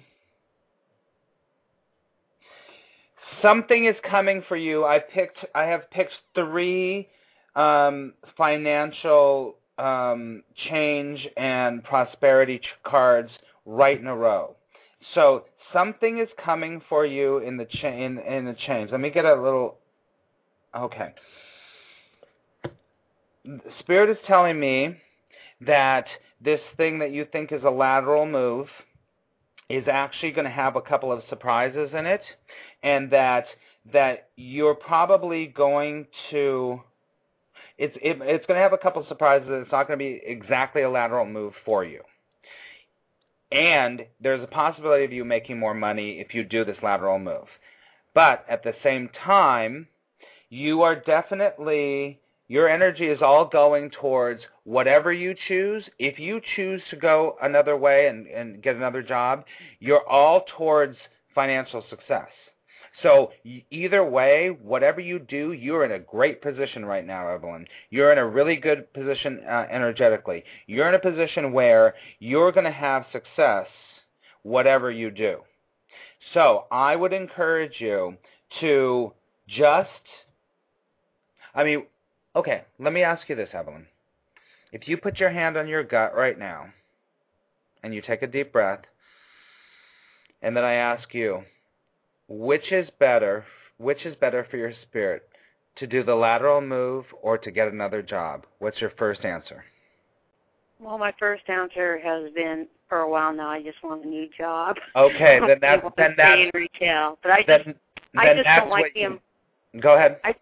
something 3.41 3.83
is 3.87 3.97
coming 4.09 4.41
for 4.47 4.55
you. 4.55 4.85
I 4.85 4.99
picked. 4.99 5.39
I 5.53 5.63
have 5.65 5.91
picked 5.91 6.13
three 6.33 7.09
um, 7.57 8.13
financial 8.37 9.57
um, 9.77 10.41
change 10.69 11.27
and 11.35 11.83
prosperity 11.83 12.61
cards 12.85 13.31
right 13.65 13.99
in 13.99 14.07
a 14.07 14.15
row. 14.15 14.55
So 15.13 15.43
something 15.73 16.19
is 16.19 16.29
coming 16.41 16.81
for 16.87 17.05
you 17.05 17.39
in 17.39 17.57
the 17.57 17.65
cha- 17.65 17.89
in, 17.89 18.17
in 18.19 18.45
the 18.45 18.55
change. 18.65 18.91
Let 18.91 19.01
me 19.01 19.09
get 19.09 19.25
a 19.25 19.35
little. 19.35 19.79
Okay. 20.73 21.13
Spirit 23.79 24.09
is 24.09 24.17
telling 24.27 24.59
me 24.59 24.97
that 25.61 26.05
this 26.41 26.61
thing 26.77 26.99
that 26.99 27.11
you 27.11 27.25
think 27.31 27.51
is 27.51 27.63
a 27.63 27.69
lateral 27.69 28.25
move 28.25 28.67
is 29.69 29.85
actually 29.87 30.31
going 30.31 30.45
to 30.45 30.51
have 30.51 30.75
a 30.75 30.81
couple 30.81 31.11
of 31.11 31.21
surprises 31.29 31.89
in 31.93 32.05
it 32.05 32.21
and 32.83 33.11
that 33.11 33.45
that 33.93 34.29
you're 34.35 34.75
probably 34.75 35.47
going 35.47 36.05
to 36.29 36.81
it's 37.77 37.95
it, 38.01 38.17
it's 38.21 38.45
going 38.45 38.57
to 38.57 38.61
have 38.61 38.73
a 38.73 38.77
couple 38.77 39.01
of 39.01 39.07
surprises. 39.07 39.47
It's 39.49 39.71
not 39.71 39.87
going 39.87 39.97
to 39.97 40.03
be 40.03 40.21
exactly 40.25 40.81
a 40.81 40.89
lateral 40.89 41.25
move 41.25 41.53
for 41.63 41.83
you. 41.85 42.01
And 43.51 44.05
there's 44.21 44.43
a 44.43 44.47
possibility 44.47 45.05
of 45.05 45.13
you 45.13 45.25
making 45.25 45.57
more 45.57 45.73
money 45.73 46.19
if 46.19 46.35
you 46.35 46.43
do 46.43 46.65
this 46.65 46.77
lateral 46.83 47.17
move. 47.17 47.47
But 48.13 48.45
at 48.49 48.63
the 48.63 48.73
same 48.83 49.09
time, 49.25 49.87
you 50.49 50.81
are 50.81 50.95
definitely 50.95 52.19
your 52.49 52.67
energy 52.67 53.05
is 53.05 53.21
all 53.21 53.45
going 53.45 53.91
towards 53.91 54.41
whatever 54.63 55.13
you 55.13 55.35
choose. 55.47 55.83
If 55.99 56.19
you 56.19 56.41
choose 56.55 56.81
to 56.89 56.97
go 56.97 57.37
another 57.41 57.77
way 57.77 58.07
and, 58.07 58.27
and 58.27 58.61
get 58.61 58.75
another 58.75 59.03
job, 59.03 59.45
you're 59.79 60.05
all 60.09 60.43
towards 60.57 60.97
financial 61.33 61.85
success. 61.89 62.27
So 63.03 63.31
either 63.69 64.03
way, 64.03 64.49
whatever 64.61 64.99
you 64.99 65.19
do, 65.19 65.53
you're 65.53 65.85
in 65.85 65.91
a 65.91 65.99
great 65.99 66.41
position 66.41 66.83
right 66.83 67.05
now, 67.05 67.29
Evelyn. 67.29 67.67
You're 67.91 68.11
in 68.11 68.17
a 68.17 68.27
really 68.27 68.55
good 68.55 68.91
position 68.93 69.41
uh, 69.47 69.67
energetically. 69.71 70.43
You're 70.65 70.89
in 70.89 70.95
a 70.95 70.99
position 70.99 71.53
where 71.53 71.93
you're 72.17 72.51
going 72.51 72.65
to 72.65 72.71
have 72.71 73.05
success 73.11 73.67
whatever 74.41 74.89
you 74.89 75.11
do. 75.11 75.37
So 76.33 76.65
I 76.71 76.95
would 76.95 77.13
encourage 77.13 77.75
you 77.79 78.17
to 78.59 79.13
just, 79.47 79.89
I 81.53 81.63
mean, 81.63 81.83
okay, 82.35 82.63
let 82.79 82.93
me 82.93 83.03
ask 83.03 83.27
you 83.29 83.35
this, 83.35 83.49
Evelyn. 83.53 83.85
If 84.71 84.87
you 84.87 84.97
put 84.97 85.19
your 85.19 85.31
hand 85.31 85.57
on 85.57 85.67
your 85.67 85.83
gut 85.83 86.15
right 86.15 86.37
now 86.37 86.65
and 87.83 87.93
you 87.93 88.01
take 88.01 88.21
a 88.21 88.27
deep 88.27 88.51
breath, 88.51 88.81
and 90.41 90.55
then 90.55 90.63
I 90.63 90.73
ask 90.73 91.13
you, 91.13 91.43
which 92.27 92.71
is 92.71 92.87
better, 92.99 93.45
which 93.77 94.05
is 94.05 94.15
better 94.15 94.45
for 94.49 94.57
your 94.57 94.73
spirit, 94.83 95.27
to 95.77 95.87
do 95.87 96.03
the 96.03 96.15
lateral 96.15 96.61
move 96.61 97.05
or 97.21 97.37
to 97.37 97.51
get 97.51 97.67
another 97.67 98.01
job? 98.01 98.45
What's 98.59 98.79
your 98.81 98.91
first 98.97 99.25
answer? 99.25 99.63
Well, 100.79 100.97
my 100.97 101.13
first 101.19 101.43
answer 101.49 101.99
has 101.99 102.31
been 102.33 102.67
for 102.87 102.99
a 102.99 103.09
while 103.09 103.33
now. 103.33 103.49
I 103.49 103.61
just 103.61 103.81
want 103.83 104.05
a 104.05 104.07
new 104.07 104.29
job. 104.37 104.77
Okay, 104.95 105.39
then 105.47 105.57
that's 105.61 105.83
then 105.97 106.13
that's 106.17 106.39
in 106.39 106.51
retail. 106.53 107.17
But 107.21 107.31
I 107.31 107.43
then, 107.45 107.63
just 107.65 107.77
then 108.13 108.27
I 108.27 108.33
just 108.33 108.45
don't 108.45 108.69
like 108.69 108.93
the 108.93 109.19
Go 109.79 109.95
ahead. 109.95 110.19
I 110.23 110.33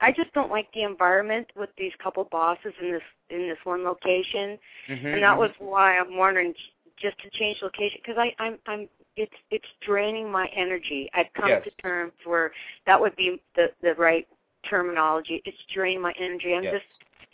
I 0.00 0.12
just 0.12 0.32
don't 0.34 0.50
like 0.50 0.68
the 0.72 0.82
environment 0.82 1.48
with 1.56 1.70
these 1.78 1.92
couple 2.02 2.24
bosses 2.24 2.72
in 2.80 2.92
this 2.92 3.02
in 3.30 3.48
this 3.48 3.58
one 3.64 3.84
location, 3.84 4.58
Mm-hmm, 4.88 5.06
and 5.06 5.22
that 5.22 5.36
was 5.38 5.50
why 5.58 5.98
I'm 5.98 6.16
wondering 6.16 6.54
just 7.00 7.18
to 7.20 7.30
change 7.30 7.58
location 7.62 8.00
because 8.02 8.18
I 8.18 8.34
I'm 8.42 8.58
I'm 8.66 8.88
it's 9.16 9.32
it's 9.50 9.66
draining 9.86 10.30
my 10.30 10.46
energy. 10.54 11.08
I've 11.14 11.32
come 11.34 11.48
Yes. 11.50 11.64
to 11.64 11.70
terms 11.82 12.12
where 12.24 12.52
that 12.86 13.00
would 13.00 13.16
be 13.16 13.40
the 13.56 13.68
the 13.82 13.94
right 13.94 14.26
terminology. 14.68 15.42
It's 15.44 15.56
draining 15.74 16.02
my 16.02 16.12
energy. 16.18 16.54
I'm 16.54 16.64
Yes. 16.64 16.74
just 16.74 16.86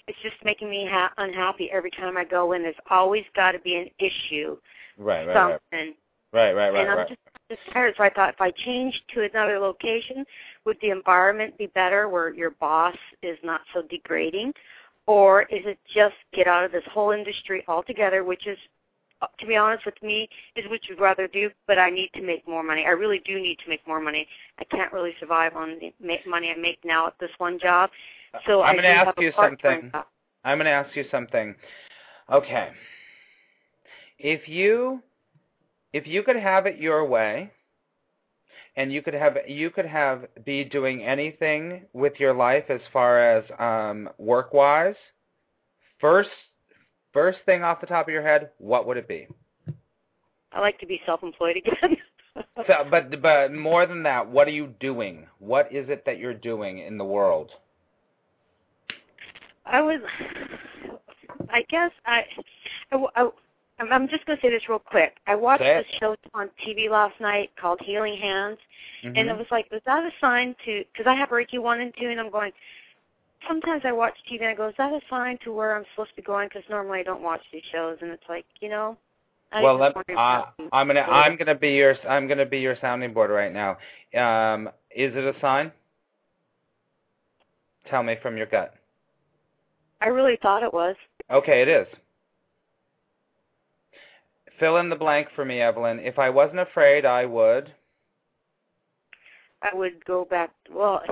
it's 0.09 0.18
just 0.22 0.37
making 0.44 0.70
me 0.70 0.87
ha- 0.90 1.12
unhappy 1.18 1.70
every 1.72 1.90
time 1.90 2.16
I 2.16 2.25
go 2.25 2.53
in. 2.53 2.62
There's 2.62 2.75
always 2.90 3.25
got 3.35 3.53
to 3.53 3.59
be 3.61 3.77
an 3.77 3.88
issue, 3.98 4.57
right, 4.98 5.27
right, 5.27 5.46
right, 5.46 5.61
right, 6.33 6.55
right, 6.55 6.70
right, 6.70 6.72
and 6.81 6.90
I'm 6.90 6.98
right. 6.98 7.09
just 7.09 7.20
So 7.73 8.05
I 8.05 8.11
thought 8.11 8.35
if 8.35 8.41
I 8.41 8.51
changed 8.51 9.01
to 9.15 9.29
another 9.31 9.59
location, 9.59 10.25
would 10.65 10.79
the 10.81 10.91
environment 10.91 11.57
be 11.59 11.67
better 11.67 12.09
where 12.09 12.33
your 12.33 12.51
boss 12.51 12.97
is 13.23 13.38
not 13.43 13.61
so 13.75 13.83
degrading? 13.83 14.53
Or 15.07 15.43
is 15.43 15.62
it 15.65 15.79
just 15.93 16.15
get 16.33 16.47
out 16.47 16.65
of 16.65 16.73
this 16.73 16.85
whole 16.93 17.11
industry 17.11 17.65
altogether, 17.67 18.23
which 18.25 18.47
is, 18.47 18.59
uh, 19.21 19.27
to 19.41 19.47
be 19.47 19.57
honest 19.57 19.85
with 19.85 20.01
me, 20.03 20.29
is 20.55 20.69
what 20.71 20.81
you'd 20.88 21.01
rather 21.01 21.27
do, 21.27 21.51
but 21.67 21.79
I 21.79 21.91
need 21.91 22.11
to 22.15 22.23
make 22.23 22.47
more 22.47 22.62
money. 22.62 22.85
I 22.87 22.91
really 22.91 23.21
do 23.25 23.41
need 23.41 23.59
to 23.65 23.69
make 23.69 23.87
more 23.87 24.01
money. 24.01 24.27
I 24.59 24.65
can't 24.65 24.93
really 24.93 25.15
survive 25.19 25.57
on 25.57 25.79
the 25.81 25.93
money 26.27 26.55
I 26.57 26.61
make 26.61 26.79
now 26.85 27.09
at 27.09 27.15
this 27.19 27.31
one 27.38 27.59
job. 27.59 27.91
So 28.47 28.62
I'm 28.62 28.77
going 28.77 28.85
to 28.85 28.88
ask 28.88 29.21
you 29.21 29.33
something. 29.37 29.91
job. 29.91 30.07
I'm 30.45 30.59
going 30.59 30.67
to 30.67 30.71
ask 30.71 30.95
you 30.97 31.05
something. 31.11 31.55
Okay. 32.31 32.71
If 34.19 34.49
you 34.49 35.03
if 35.92 36.07
you 36.07 36.22
could 36.22 36.37
have 36.37 36.66
it 36.66 36.78
your 36.78 37.05
way 37.05 37.50
and 38.76 38.92
you 38.92 39.02
could 39.02 39.14
have 39.14 39.37
you 39.46 39.70
could 39.70 39.87
have 39.87 40.26
be 40.44 40.64
doing 40.64 41.02
anything 41.02 41.83
with 41.92 42.14
your 42.18 42.35
life 42.35 42.64
as 42.68 42.81
far 42.92 43.20
as 43.20 43.44
um 43.59 44.09
work 44.18 44.52
wise, 44.55 44.94
first 46.00 46.31
first 47.12 47.38
thing 47.44 47.62
off 47.62 47.81
the 47.81 47.87
top 47.87 48.09
of 48.09 48.12
your 48.12 48.22
head, 48.22 48.50
what 48.59 48.87
would 48.87 48.96
it 48.96 49.09
be? 49.09 49.28
I 50.52 50.61
like 50.61 50.78
to 50.81 50.87
be 50.87 51.00
self-employed 51.07 51.57
again. 51.57 51.96
So, 52.66 52.87
but 52.90 53.20
but 53.20 53.52
more 53.52 53.85
than 53.85 54.02
that, 54.05 54.26
what 54.26 54.48
are 54.48 54.52
you 54.52 54.72
doing? 54.81 55.26
What 55.38 55.70
is 55.70 55.90
it 55.90 56.05
that 56.07 56.16
you're 56.16 56.33
doing 56.33 56.78
in 56.78 56.96
the 56.96 57.05
world? 57.05 57.50
I 59.66 59.81
was, 59.83 60.00
I 61.50 61.62
guess 61.68 61.90
I, 62.07 62.22
I, 62.90 63.05
I 63.16 63.28
I'm 63.90 64.09
just 64.09 64.27
going 64.27 64.38
to 64.38 64.42
say 64.42 64.51
this 64.51 64.68
real 64.68 64.79
quick. 64.79 65.16
I 65.27 65.35
watched 65.35 65.62
this 65.62 65.87
show 65.99 66.16
on 66.35 66.51
TV 66.66 66.90
last 66.90 67.18
night 67.21 67.51
called 67.61 67.81
Healing 67.85 68.16
Hands, 68.21 68.59
and 69.05 69.29
it 69.29 69.37
was 69.37 69.47
like, 69.51 69.71
was 69.71 69.81
that 69.87 70.05
a 70.05 70.11
sign 70.21 70.55
to? 70.64 70.85
Because 70.92 71.07
I 71.09 71.14
have 71.14 71.31
Reiki 71.31 71.59
one 71.61 71.81
and 71.81 71.92
two, 71.99 72.09
and 72.09 72.21
I'm 72.21 72.31
going. 72.31 72.53
Sometimes 73.49 73.83
I 73.85 73.90
watch 73.90 74.14
TV 74.31 74.40
and 74.42 74.51
I 74.51 74.55
go, 74.55 74.68
is 74.68 74.75
that 74.79 74.92
a 74.92 75.01
sign 75.11 75.37
to 75.42 75.53
where 75.53 75.75
I'm 75.77 75.85
supposed 75.92 76.11
to 76.11 76.16
be 76.16 76.23
going? 76.23 76.49
Because 76.49 76.62
normally 76.71 77.01
I 77.01 77.03
don't 77.03 77.23
watch 77.23 77.40
these 77.53 77.62
shows, 77.73 77.99
and 78.01 78.11
it's 78.11 78.23
like, 78.29 78.45
you 78.61 78.68
know. 78.68 78.97
I 79.51 79.62
well, 79.62 79.77
let, 79.77 79.95
uh, 79.97 80.45
I'm 80.73 80.87
gonna 80.87 81.01
I'm 81.01 81.37
gonna 81.37 81.55
be 81.55 81.73
your 81.73 81.95
I'm 82.09 82.27
gonna 82.27 82.47
be 82.47 82.61
your 82.61 82.77
sounding 82.81 83.12
board 83.12 83.31
right 83.31 83.53
now. 83.53 83.77
Um, 84.18 84.68
is 84.90 85.14
it 85.14 85.25
a 85.25 85.38
sign? 85.40 85.71
Tell 87.90 88.03
me 88.03 88.16
from 88.23 88.37
your 88.37 88.47
gut. 88.47 88.75
I 90.01 90.07
really 90.07 90.38
thought 90.40 90.62
it 90.62 90.73
was. 90.73 90.97
Okay, 91.31 91.62
it 91.62 91.68
is. 91.68 91.87
Fill 94.59 94.77
in 94.79 94.88
the 94.88 94.97
blank 94.97 95.29
for 95.35 95.45
me, 95.45 95.61
Evelyn. 95.61 95.99
If 95.99 96.19
I 96.19 96.31
wasn't 96.31 96.61
afraid, 96.61 97.05
I 97.05 97.25
would. 97.27 97.73
I 99.62 99.75
would 99.75 100.05
go 100.05 100.25
back. 100.25 100.51
Well, 100.73 101.03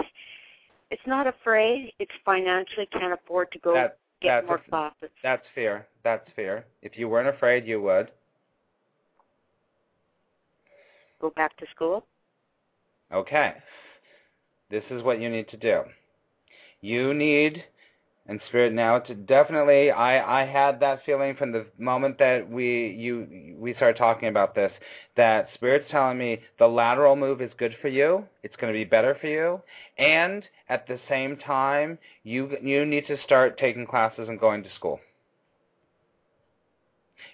it's 0.90 1.03
not 1.07 1.26
afraid. 1.26 1.92
It's 1.98 2.11
financially 2.24 2.87
can't 2.92 3.12
afford 3.12 3.50
to 3.53 3.59
go 3.59 3.74
That 3.74 3.98
get 4.20 4.46
more 4.46 4.57
a- 4.57 4.68
classes. 4.70 5.11
that's 5.22 5.46
fair. 5.55 5.87
That's 6.05 6.29
fair. 6.37 6.64
If 6.83 6.98
you 6.98 7.09
weren't 7.09 7.29
afraid, 7.29 7.66
you 7.66 7.81
would. 7.83 8.11
Go 11.20 11.31
back 11.31 11.57
to 11.59 11.66
school. 11.74 12.05
Okay. 13.12 13.55
This 14.70 14.85
is 14.90 15.03
what 15.03 15.20
you 15.20 15.29
need 15.29 15.48
to 15.48 15.57
do. 15.57 15.83
You 16.81 17.12
need 17.12 17.62
and 18.26 18.40
spirit 18.48 18.72
now 18.72 18.98
to 18.98 19.14
definitely 19.14 19.90
I 19.90 20.42
I 20.42 20.46
had 20.46 20.78
that 20.80 21.00
feeling 21.04 21.35
from 21.37 21.52
the 21.52 21.66
moment 21.78 22.18
that 22.18 22.48
we 22.48 22.94
you 22.96 23.56
we 23.59 23.74
started 23.74 23.98
talking 23.98 24.28
about 24.28 24.54
this 24.54 24.72
that 25.16 25.48
spirit's 25.54 25.90
telling 25.90 26.18
me 26.18 26.40
the 26.59 26.66
lateral 26.66 27.16
move 27.16 27.40
is 27.40 27.50
good 27.59 27.74
for 27.83 27.88
you. 27.88 28.24
It's 28.42 28.56
going 28.56 28.72
to 28.72 28.78
be 28.78 28.85
better 28.85 29.16
for 29.20 29.26
you 29.26 29.61
and 29.98 30.44
at 30.68 30.87
the 30.87 30.98
same 31.09 31.37
time 31.38 31.98
you 32.22 32.56
you 32.62 32.87
need 32.87 33.06
to 33.09 33.16
start 33.24 33.59
taking 33.59 33.87
classes 33.87 34.28
and 34.28 34.38
going 34.38 34.62
to 34.62 34.70
school. 34.76 35.00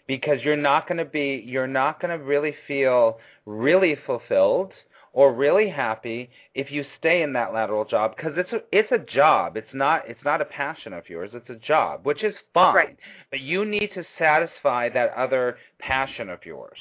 Because 0.06 0.38
you're 0.42 0.56
not 0.56 0.88
going 0.88 0.98
to 0.98 1.04
be 1.04 1.42
you're 1.44 1.66
not 1.66 2.00
going 2.00 2.16
to 2.16 2.24
really 2.24 2.54
feel 2.66 3.18
really 3.44 3.96
fulfilled 4.06 4.72
or 5.16 5.32
really 5.32 5.70
happy 5.70 6.28
if 6.54 6.70
you 6.70 6.84
stay 6.98 7.22
in 7.22 7.32
that 7.32 7.54
lateral 7.54 7.86
job 7.86 8.14
because 8.14 8.34
it's 8.36 8.52
a, 8.52 8.58
it's 8.70 8.92
a 8.92 8.98
job. 8.98 9.56
It's 9.56 9.72
not 9.72 10.02
it's 10.06 10.22
not 10.24 10.42
a 10.42 10.44
passion 10.44 10.92
of 10.92 11.08
yours. 11.08 11.30
It's 11.32 11.48
a 11.48 11.54
job, 11.54 12.04
which 12.04 12.22
is 12.22 12.34
fine. 12.52 12.74
Right. 12.74 12.96
But 13.30 13.40
you 13.40 13.64
need 13.64 13.90
to 13.94 14.04
satisfy 14.18 14.90
that 14.90 15.14
other 15.16 15.56
passion 15.78 16.28
of 16.28 16.44
yours. 16.44 16.76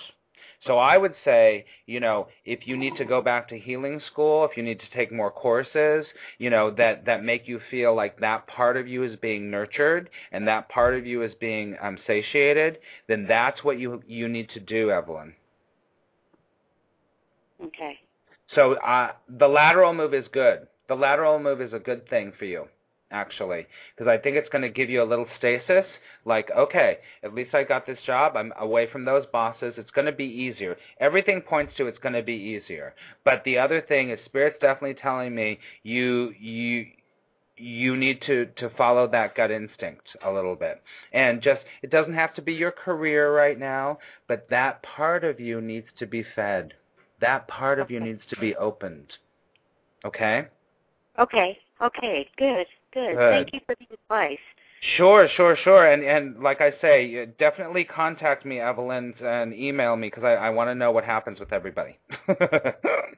So 0.67 0.77
I 0.77 0.97
would 0.97 1.13
say, 1.23 1.65
you 1.85 2.01
know, 2.01 2.27
if 2.43 2.67
you 2.67 2.75
need 2.75 2.97
to 2.97 3.05
go 3.05 3.21
back 3.21 3.47
to 3.49 3.57
healing 3.57 4.01
school, 4.11 4.43
if 4.43 4.57
you 4.57 4.63
need 4.63 4.79
to 4.81 4.97
take 4.97 5.13
more 5.13 5.31
courses, 5.31 6.05
you 6.37 6.49
know, 6.49 6.71
that 6.71 7.05
that 7.05 7.23
make 7.23 7.47
you 7.47 7.61
feel 7.71 7.95
like 7.95 8.19
that 8.19 8.47
part 8.47 8.75
of 8.75 8.85
you 8.85 9.03
is 9.03 9.15
being 9.21 9.49
nurtured 9.49 10.09
and 10.33 10.45
that 10.45 10.67
part 10.67 10.93
of 10.93 11.05
you 11.05 11.23
is 11.23 11.31
being 11.39 11.77
um, 11.81 11.97
satiated, 12.05 12.79
then 13.07 13.25
that's 13.29 13.63
what 13.63 13.79
you 13.79 14.03
you 14.05 14.27
need 14.27 14.49
to 14.49 14.59
do, 14.59 14.91
Evelyn. 14.91 15.33
Okay. 17.63 17.97
So 18.53 18.73
uh, 18.73 19.11
the 19.27 19.47
lateral 19.47 19.93
move 19.93 20.13
is 20.13 20.25
good. 20.31 20.67
The 20.87 20.95
lateral 20.95 21.39
move 21.39 21.61
is 21.61 21.73
a 21.73 21.79
good 21.79 22.07
thing 22.09 22.31
for 22.37 22.45
you, 22.45 22.65
actually, 23.09 23.65
because 23.95 24.07
I 24.07 24.17
think 24.17 24.37
it's 24.37 24.49
going 24.49 24.61
to 24.61 24.69
give 24.69 24.89
you 24.89 25.01
a 25.01 25.03
little 25.03 25.27
stasis. 25.37 25.85
Like, 26.25 26.51
okay, 26.55 26.99
at 27.23 27.33
least 27.33 27.55
I 27.55 27.63
got 27.63 27.87
this 27.87 27.97
job. 28.05 28.35
I'm 28.35 28.53
away 28.59 28.87
from 28.91 29.05
those 29.05 29.25
bosses. 29.31 29.73
It's 29.77 29.91
going 29.91 30.05
to 30.05 30.11
be 30.11 30.25
easier. 30.25 30.77
Everything 30.99 31.41
points 31.41 31.73
to 31.77 31.87
it's 31.87 31.99
going 31.99 32.13
to 32.13 32.21
be 32.21 32.33
easier. 32.33 32.93
But 33.23 33.43
the 33.45 33.57
other 33.57 33.81
thing 33.81 34.11
is, 34.11 34.19
spirit's 34.25 34.59
definitely 34.59 34.95
telling 35.01 35.33
me 35.33 35.59
you 35.83 36.33
you 36.39 36.85
you 37.57 37.95
need 37.95 38.21
to 38.23 38.47
to 38.57 38.69
follow 38.77 39.07
that 39.07 39.35
gut 39.35 39.49
instinct 39.49 40.03
a 40.25 40.31
little 40.31 40.55
bit 40.55 40.81
and 41.13 41.41
just 41.41 41.61
it 41.81 41.89
doesn't 41.89 42.13
have 42.13 42.33
to 42.33 42.41
be 42.41 42.53
your 42.53 42.71
career 42.71 43.33
right 43.33 43.57
now 43.57 43.97
but 44.27 44.45
that 44.49 44.83
part 44.83 45.23
of 45.23 45.39
you 45.39 45.61
needs 45.61 45.87
to 45.97 46.05
be 46.05 46.25
fed 46.35 46.73
that 47.25 47.47
part 47.47 47.79
of 47.79 47.89
you 47.89 47.99
needs 47.99 48.21
to 48.29 48.39
be 48.39 48.55
opened. 48.55 49.07
Okay? 50.03 50.47
Okay. 51.19 51.57
Okay. 51.81 52.29
Good. 52.37 52.67
Good. 52.93 53.15
Good. 53.15 53.17
Thank 53.17 53.53
you 53.53 53.59
for 53.65 53.75
the 53.79 53.93
advice. 53.93 54.37
Sure, 54.97 55.27
sure, 55.35 55.57
sure. 55.63 55.91
And 55.91 56.03
and 56.03 56.43
like 56.43 56.61
I 56.61 56.71
say, 56.79 57.25
definitely 57.39 57.85
contact 57.85 58.45
me, 58.45 58.59
Evelyn, 58.59 59.13
and 59.21 59.53
email 59.53 59.95
me 59.95 60.07
because 60.07 60.23
I, 60.23 60.33
I 60.33 60.49
want 60.51 60.69
to 60.69 60.75
know 60.75 60.91
what 60.91 61.03
happens 61.03 61.39
with 61.39 61.51
everybody. 61.51 61.97
Do 62.27 62.35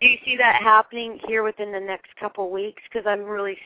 you 0.01 0.17
see 0.23 0.37
that 0.37 0.61
happening 0.63 1.19
here 1.27 1.43
within 1.43 1.71
the 1.71 1.79
next 1.79 2.15
couple 2.19 2.49
weeks? 2.51 2.81
Because 2.91 3.05
I'm 3.07 3.23
really. 3.23 3.57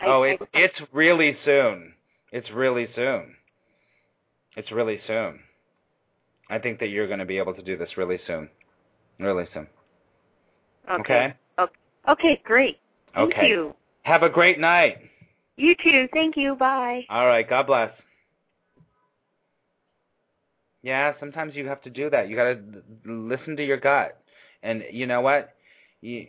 I, 0.00 0.06
oh, 0.06 0.22
I- 0.24 0.28
it's 0.28 0.42
it's 0.54 0.80
really 0.92 1.36
soon. 1.44 1.92
It's 2.32 2.50
really 2.50 2.88
soon. 2.94 3.34
It's 4.56 4.72
really 4.72 5.00
soon. 5.06 5.40
I 6.48 6.58
think 6.58 6.78
that 6.80 6.88
you're 6.88 7.06
going 7.06 7.18
to 7.18 7.24
be 7.24 7.38
able 7.38 7.54
to 7.54 7.62
do 7.62 7.76
this 7.76 7.96
really 7.96 8.20
soon. 8.26 8.48
Really 9.18 9.44
soon. 9.54 9.66
okay. 10.90 11.34
Okay. 11.58 11.72
Okay, 12.08 12.40
great. 12.44 12.78
Thank 13.14 13.32
Okay. 13.32 13.48
you. 13.48 13.74
Have 14.02 14.22
a 14.22 14.28
great 14.28 14.58
night. 14.58 14.98
You 15.56 15.74
too. 15.82 16.08
Thank 16.12 16.36
you. 16.36 16.54
Bye. 16.56 17.06
All 17.08 17.26
right. 17.26 17.48
God 17.48 17.66
bless. 17.66 17.90
Yeah, 20.82 21.14
sometimes 21.18 21.54
you 21.56 21.66
have 21.66 21.80
to 21.82 21.90
do 21.90 22.10
that. 22.10 22.28
You 22.28 22.36
got 22.36 22.44
to 22.44 22.82
listen 23.06 23.56
to 23.56 23.64
your 23.64 23.78
gut. 23.78 24.20
And 24.62 24.84
you 24.90 25.06
know 25.06 25.22
what? 25.22 25.54
You, 26.02 26.26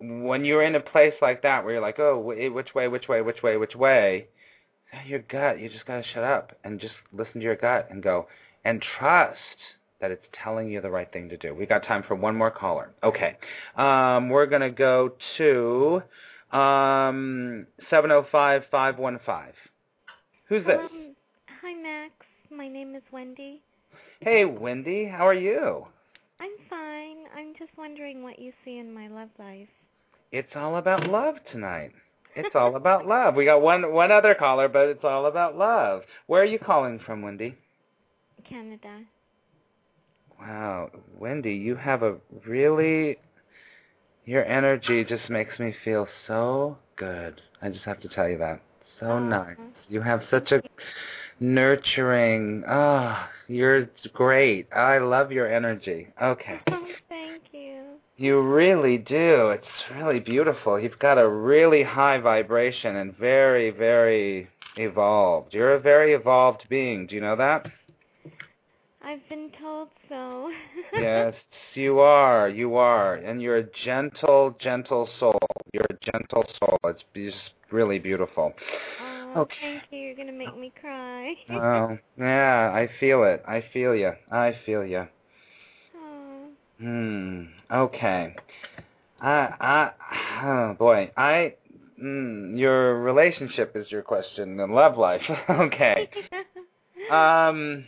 when 0.00 0.44
you're 0.44 0.62
in 0.62 0.74
a 0.74 0.80
place 0.80 1.14
like 1.22 1.42
that 1.42 1.64
where 1.64 1.74
you're 1.74 1.82
like, 1.82 1.98
"Oh, 1.98 2.30
eh, 2.30 2.48
which 2.48 2.74
way, 2.74 2.88
which 2.88 3.08
way, 3.08 3.22
which 3.22 3.42
way, 3.42 3.56
which 3.56 3.74
way?" 3.74 4.26
Your 5.06 5.20
gut, 5.20 5.58
you 5.58 5.70
just 5.70 5.86
got 5.86 5.96
to 5.96 6.08
shut 6.12 6.22
up 6.22 6.52
and 6.64 6.78
just 6.78 6.94
listen 7.12 7.34
to 7.34 7.40
your 7.40 7.56
gut 7.56 7.88
and 7.90 8.02
go 8.02 8.28
and 8.64 8.84
trust 8.98 9.38
that 10.00 10.10
it's 10.10 10.24
telling 10.42 10.70
you 10.70 10.80
the 10.80 10.90
right 10.90 11.10
thing 11.12 11.28
to 11.28 11.36
do. 11.36 11.54
We 11.54 11.66
got 11.66 11.84
time 11.86 12.04
for 12.06 12.14
one 12.14 12.36
more 12.36 12.50
caller. 12.50 12.90
Okay. 13.02 13.36
Um, 13.76 14.28
we're 14.28 14.46
going 14.46 14.62
to 14.62 14.70
go 14.70 15.12
to 15.38 16.02
um 16.56 17.66
705-515. 17.90 19.52
Who's 20.48 20.64
this? 20.66 20.78
Um, 20.78 21.14
hi, 21.62 21.74
Max. 21.74 22.12
My 22.50 22.68
name 22.68 22.94
is 22.94 23.02
Wendy. 23.12 23.62
Hey, 24.20 24.44
Wendy, 24.44 25.06
how 25.06 25.26
are 25.26 25.34
you? 25.34 25.86
I'm 26.40 26.50
fine. 26.68 27.16
I'm 27.36 27.54
just 27.58 27.70
wondering 27.76 28.22
what 28.22 28.38
you 28.38 28.52
see 28.64 28.78
in 28.78 28.92
my 28.92 29.08
love 29.08 29.30
life. 29.38 29.68
It's 30.32 30.50
all 30.54 30.76
about 30.76 31.08
love 31.08 31.36
tonight. 31.50 31.92
It's 32.36 32.54
all 32.54 32.76
about 32.76 33.06
love. 33.08 33.34
We 33.34 33.44
got 33.44 33.62
one 33.62 33.92
one 33.92 34.10
other 34.10 34.34
caller, 34.34 34.68
but 34.68 34.88
it's 34.88 35.04
all 35.04 35.26
about 35.26 35.56
love. 35.56 36.02
Where 36.26 36.42
are 36.42 36.46
you 36.46 36.58
calling 36.58 37.00
from, 37.06 37.22
Wendy? 37.22 37.56
Canada. 38.48 39.00
Wow, 40.40 40.90
Wendy, 41.18 41.54
you 41.54 41.76
have 41.76 42.02
a 42.02 42.16
really 42.46 43.18
your 44.26 44.44
energy 44.46 45.04
just 45.04 45.28
makes 45.28 45.58
me 45.58 45.74
feel 45.84 46.08
so 46.26 46.78
good. 46.96 47.40
I 47.60 47.68
just 47.68 47.84
have 47.84 48.00
to 48.00 48.08
tell 48.08 48.28
you 48.28 48.38
that. 48.38 48.60
So 48.98 49.06
Aw. 49.06 49.18
nice. 49.18 49.56
You 49.88 50.00
have 50.00 50.22
such 50.30 50.50
a 50.52 50.62
nurturing. 51.40 52.64
Ah, 52.66 53.28
you're 53.48 53.90
great. 54.12 54.72
I 54.72 54.98
love 54.98 55.30
your 55.30 55.52
energy. 55.52 56.08
Okay. 56.22 56.60
Oh, 56.68 56.86
thank 57.08 57.42
you. 57.52 57.82
You 58.16 58.40
really 58.40 58.96
do. 58.96 59.50
It's 59.50 59.66
really 59.94 60.20
beautiful. 60.20 60.80
You've 60.80 60.98
got 60.98 61.18
a 61.18 61.28
really 61.28 61.82
high 61.82 62.18
vibration 62.18 62.96
and 62.96 63.16
very, 63.18 63.70
very 63.70 64.48
evolved. 64.76 65.52
You're 65.52 65.74
a 65.74 65.80
very 65.80 66.14
evolved 66.14 66.64
being. 66.70 67.06
Do 67.06 67.14
you 67.14 67.20
know 67.20 67.36
that? 67.36 67.66
I've 69.04 69.28
been 69.28 69.50
told 69.60 69.88
so. 70.08 70.50
yes, 70.98 71.34
you 71.74 71.98
are. 71.98 72.48
You 72.48 72.76
are. 72.76 73.16
And 73.16 73.42
you're 73.42 73.58
a 73.58 73.66
gentle, 73.84 74.56
gentle 74.60 75.08
soul. 75.20 75.38
You're 75.72 75.86
a 75.90 76.10
gentle 76.12 76.44
soul. 76.58 76.78
It's 76.86 77.02
just 77.14 77.36
really 77.70 77.98
beautiful. 77.98 78.54
Oh, 79.02 79.32
Okay. 79.36 79.54
thank 79.60 79.82
you. 79.90 79.98
You're 79.98 80.16
gonna 80.16 80.32
make 80.32 80.56
me 80.56 80.72
cry. 80.80 81.34
oh, 81.50 81.98
yeah, 82.18 82.70
I 82.72 82.88
feel 83.00 83.24
it. 83.24 83.42
I 83.46 83.62
feel 83.72 83.94
you. 83.94 84.12
I 84.30 84.52
feel 84.64 84.84
you. 84.84 85.06
oh. 85.96 86.46
Hmm. 86.78 87.42
Okay. 87.70 88.34
I. 89.20 89.48
I. 89.60 89.90
Oh 90.44 90.74
boy. 90.78 91.10
I. 91.16 91.54
Mm, 92.02 92.58
your 92.58 93.00
relationship 93.02 93.76
is 93.76 93.90
your 93.90 94.02
question. 94.02 94.56
The 94.56 94.66
love 94.66 94.96
life. 94.96 95.22
okay. 95.50 96.08
Um. 97.10 97.84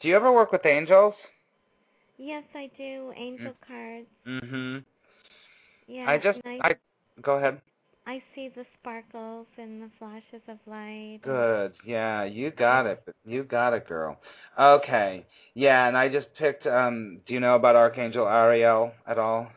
Do 0.00 0.08
you 0.08 0.16
ever 0.16 0.32
work 0.32 0.52
with 0.52 0.64
angels? 0.64 1.14
yes, 2.16 2.44
I 2.54 2.70
do. 2.76 3.12
Angel 3.16 3.54
cards. 3.66 4.06
Mm-hmm. 4.26 4.78
Yeah. 5.86 6.04
I 6.08 6.16
just. 6.18 6.38
and 6.44 6.62
I. 6.62 6.74
Go 7.22 7.36
ahead. 7.36 7.60
I 8.06 8.22
see 8.34 8.48
the 8.54 8.64
sparkles 8.80 9.46
and 9.58 9.82
the 9.82 9.90
flashes 9.98 10.42
of 10.48 10.56
light. 10.66 11.20
Good. 11.22 11.74
Yeah, 11.84 12.24
you 12.24 12.50
got 12.50 12.86
it. 12.86 13.02
You 13.26 13.44
got 13.44 13.74
it, 13.74 13.86
girl. 13.86 14.16
Okay. 14.58 15.24
Yeah, 15.54 15.86
and 15.86 15.96
I 15.96 16.08
just 16.08 16.28
picked. 16.38 16.66
Um. 16.66 17.20
Do 17.26 17.34
you 17.34 17.40
know 17.40 17.54
about 17.56 17.76
Archangel 17.76 18.26
Ariel 18.26 18.92
at 19.06 19.18
all? 19.18 19.48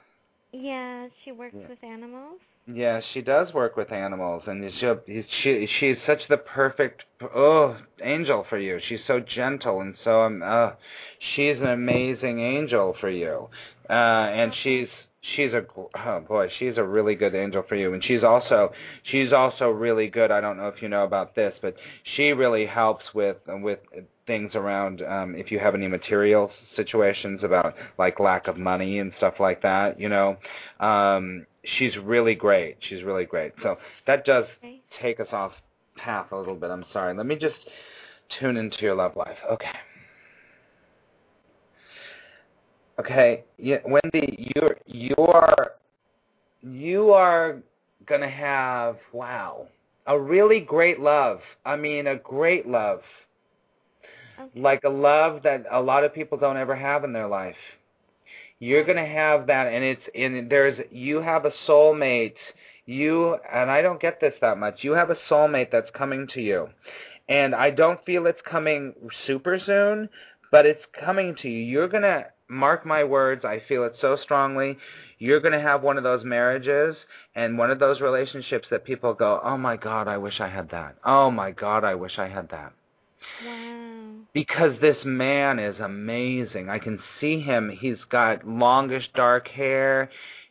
Yeah, 0.54 1.08
she 1.24 1.32
works 1.32 1.56
Yeah. 1.60 1.68
with 1.68 1.84
animals. 1.84 2.40
Yeah, 2.66 3.02
she 3.12 3.22
does 3.22 3.54
work 3.54 3.76
with 3.76 3.92
animals, 3.92 4.44
and 4.48 4.72
she 4.72 5.26
she 5.42 5.68
she's 5.80 5.98
such 6.06 6.26
the 6.30 6.38
perfect 6.38 7.04
oh 7.36 7.76
angel 8.02 8.46
for 8.48 8.58
you. 8.58 8.80
She's 8.88 9.04
so 9.06 9.20
gentle 9.20 9.82
and 9.82 9.98
so 10.04 10.22
um 10.22 10.42
uh, 10.42 10.72
she's 11.36 11.58
an 11.58 11.68
amazing 11.68 12.40
angel 12.40 12.94
for 13.02 13.10
you, 13.10 13.50
uh, 13.90 13.94
and 13.94 14.54
she's 14.64 14.88
she's 15.36 15.52
a 15.52 15.66
oh 15.76 16.20
boy 16.22 16.48
she's 16.58 16.78
a 16.78 16.84
really 16.84 17.16
good 17.16 17.36
angel 17.36 17.64
for 17.68 17.76
you, 17.76 17.94
and 17.94 18.02
she's 18.04 18.24
also 18.24 18.72
she's 19.12 19.34
also 19.34 19.70
really 19.70 20.08
good. 20.08 20.32
I 20.32 20.40
don't 20.40 20.56
know 20.56 20.70
if 20.70 20.82
you 20.82 20.88
know 20.88 21.04
about 21.04 21.36
this, 21.36 21.54
but 21.62 21.76
she 22.16 22.32
really 22.32 22.66
helps 22.66 23.04
with 23.14 23.38
with 23.48 23.80
things 24.26 24.52
around 24.56 25.02
um 25.02 25.36
if 25.36 25.52
you 25.52 25.60
have 25.60 25.76
any 25.76 25.88
material 25.88 26.50
situations 26.76 27.42
about 27.44 27.76
like 27.98 28.20
lack 28.20 28.48
of 28.48 28.58
money 28.58 29.00
and 29.00 29.12
stuff 29.18 29.34
like 29.40 29.62
that 29.62 30.00
you 30.00 30.08
know 30.08 30.38
um 30.80 31.46
she's 31.78 31.94
really 32.04 32.36
great. 32.36 32.78
She's 32.90 33.04
really 33.04 33.26
great. 33.26 33.54
So 33.62 33.78
that 34.08 34.26
does 34.26 34.46
take 35.02 35.20
us 35.20 35.28
off 35.32 35.54
path 35.96 36.32
a 36.32 36.38
little 36.38 36.56
bit. 36.56 36.70
I'm 36.70 36.86
sorry. 36.92 37.16
Let 37.16 37.26
me 37.26 37.36
just 37.36 37.56
tune 38.40 38.58
into 38.58 38.78
your 38.82 38.96
love 38.96 39.16
life. 39.16 39.38
Okay. 39.52 39.66
Okay. 43.00 43.44
Yeah 43.58 43.78
wendy 43.86 44.52
you're 44.56 44.78
you're 44.86 45.68
you 46.62 47.10
are 47.12 47.62
gonna 48.08 48.30
have 48.30 48.98
wow 49.12 49.68
a 50.08 50.20
really 50.20 50.60
great 50.60 51.00
love. 51.00 51.40
I 51.66 51.76
mean 51.76 52.08
a 52.08 52.18
great 52.18 52.68
love 52.68 53.02
Okay. 54.40 54.62
like 54.62 54.84
a 54.84 54.90
love 54.90 55.44
that 55.44 55.66
a 55.72 55.82
lot 55.82 56.04
of 56.04 56.14
people 56.14 56.38
don't 56.38 56.58
ever 56.58 56.76
have 56.76 57.04
in 57.04 57.14
their 57.14 57.28
life. 57.28 57.56
You're 58.60 58.84
going 58.86 58.98
to 58.98 59.06
have 59.06 59.48
that 59.48 59.68
and 59.68 59.84
it's 59.84 60.02
in 60.14 60.48
there's 60.50 60.80
you 60.92 61.22
have 61.22 61.46
a 61.46 61.52
soulmate. 61.68 62.36
You 62.86 63.38
and 63.52 63.70
I 63.70 63.82
don't 63.82 64.02
get 64.02 64.20
this 64.20 64.34
that 64.42 64.58
much. 64.58 64.80
You 64.82 64.92
have 64.94 65.10
a 65.10 65.18
soulmate 65.30 65.72
that's 65.72 65.90
coming 65.94 66.28
to 66.34 66.42
you. 66.42 66.70
And 67.30 67.56
I 67.56 67.70
don't 67.70 68.04
feel 68.06 68.26
it's 68.26 68.42
coming 68.50 68.94
super 69.28 69.60
soon, 69.66 70.10
but 70.52 70.66
it's 70.66 70.84
coming 71.00 71.36
to 71.42 71.50
you. 71.50 71.64
You're 71.64 71.88
going 71.88 72.04
to 72.04 72.26
mark 72.50 72.86
my 72.86 73.04
words, 73.04 73.46
I 73.46 73.62
feel 73.68 73.84
it 73.86 73.96
so 74.00 74.18
strongly. 74.24 74.78
You're 75.20 75.40
going 75.40 75.54
to 75.54 75.60
have 75.62 75.84
one 75.84 75.98
of 75.98 76.04
those 76.04 76.24
marriages 76.24 76.96
and 77.36 77.58
one 77.58 77.72
of 77.72 77.80
those 77.80 78.02
relationships 78.02 78.68
that 78.72 78.84
people 78.84 79.14
go, 79.14 79.40
"Oh 79.44 79.58
my 79.58 79.78
god, 79.78 80.08
I 80.08 80.18
wish 80.18 80.40
I 80.40 80.50
had 80.50 80.70
that. 80.72 80.96
Oh 81.06 81.32
my 81.32 81.52
god, 81.52 81.84
I 81.84 81.96
wish 81.96 82.20
I 82.20 82.28
had 82.28 82.50
that." 82.50 82.74
Wow. 83.46 83.73
Because 84.34 84.80
this 84.82 84.98
man 85.06 85.60
is 85.60 85.80
amazing. 85.80 86.70
I 86.70 86.80
can 86.80 87.00
see 87.20 87.40
him. 87.40 87.70
He's 87.70 88.04
got 88.10 88.48
longish 88.48 89.10
dark 89.16 89.48
hair. 89.48 90.10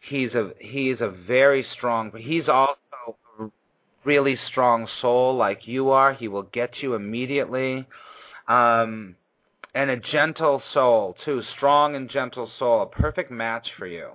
He's 0.09 0.33
a 0.35 0.53
he's 0.59 1.01
a 1.01 1.11
very 1.11 1.66
strong. 1.77 2.11
But 2.11 2.21
He's 2.21 2.49
also 2.49 2.77
a 3.40 3.47
really 4.05 4.38
strong 4.51 4.88
soul 5.01 5.37
like 5.37 5.66
you 5.66 5.90
are. 5.90 6.12
He 6.14 6.29
will 6.29 6.45
get 6.45 6.75
you 6.81 6.95
immediately. 6.95 7.87
Um 8.49 9.16
and 9.75 9.90
a 9.90 9.97
gentle 9.97 10.62
soul 10.73 11.16
too, 11.25 11.42
strong 11.57 11.97
and 11.97 12.09
gentle 12.09 12.51
soul, 12.59 12.83
a 12.83 12.87
perfect 12.87 13.31
match 13.31 13.68
for 13.79 13.87
you. 13.87 14.11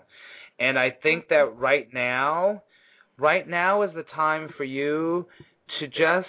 And 0.60 0.78
I 0.78 0.92
think 0.92 1.30
that 1.30 1.58
right 1.58 1.92
now, 1.94 2.64
right 3.18 3.48
now 3.48 3.82
is 3.82 3.92
the 3.96 4.04
time 4.04 4.50
for 4.56 4.64
you 4.64 5.26
to 5.80 5.88
just 5.88 6.28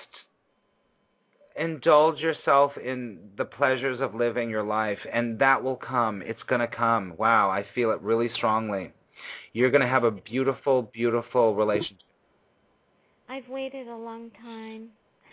indulge 1.58 2.20
yourself 2.20 2.72
in 2.76 3.18
the 3.36 3.44
pleasures 3.44 4.00
of 4.00 4.14
living 4.14 4.50
your 4.50 4.62
life 4.62 4.98
and 5.12 5.38
that 5.38 5.62
will 5.62 5.76
come. 5.76 6.22
It's 6.22 6.42
going 6.44 6.60
to 6.60 6.66
come. 6.68 7.14
Wow 7.16 7.50
i 7.50 7.64
feel 7.74 7.90
it 7.90 8.00
really 8.00 8.30
strongly. 8.34 8.92
You're 9.52 9.70
going 9.70 9.82
to 9.82 9.88
have 9.88 10.04
a 10.04 10.10
beautiful 10.10 10.82
beautiful 10.92 11.54
relationship. 11.54 11.98
I've 13.28 13.48
waited 13.48 13.88
a 13.88 13.96
long 13.96 14.30
time. 14.42 14.88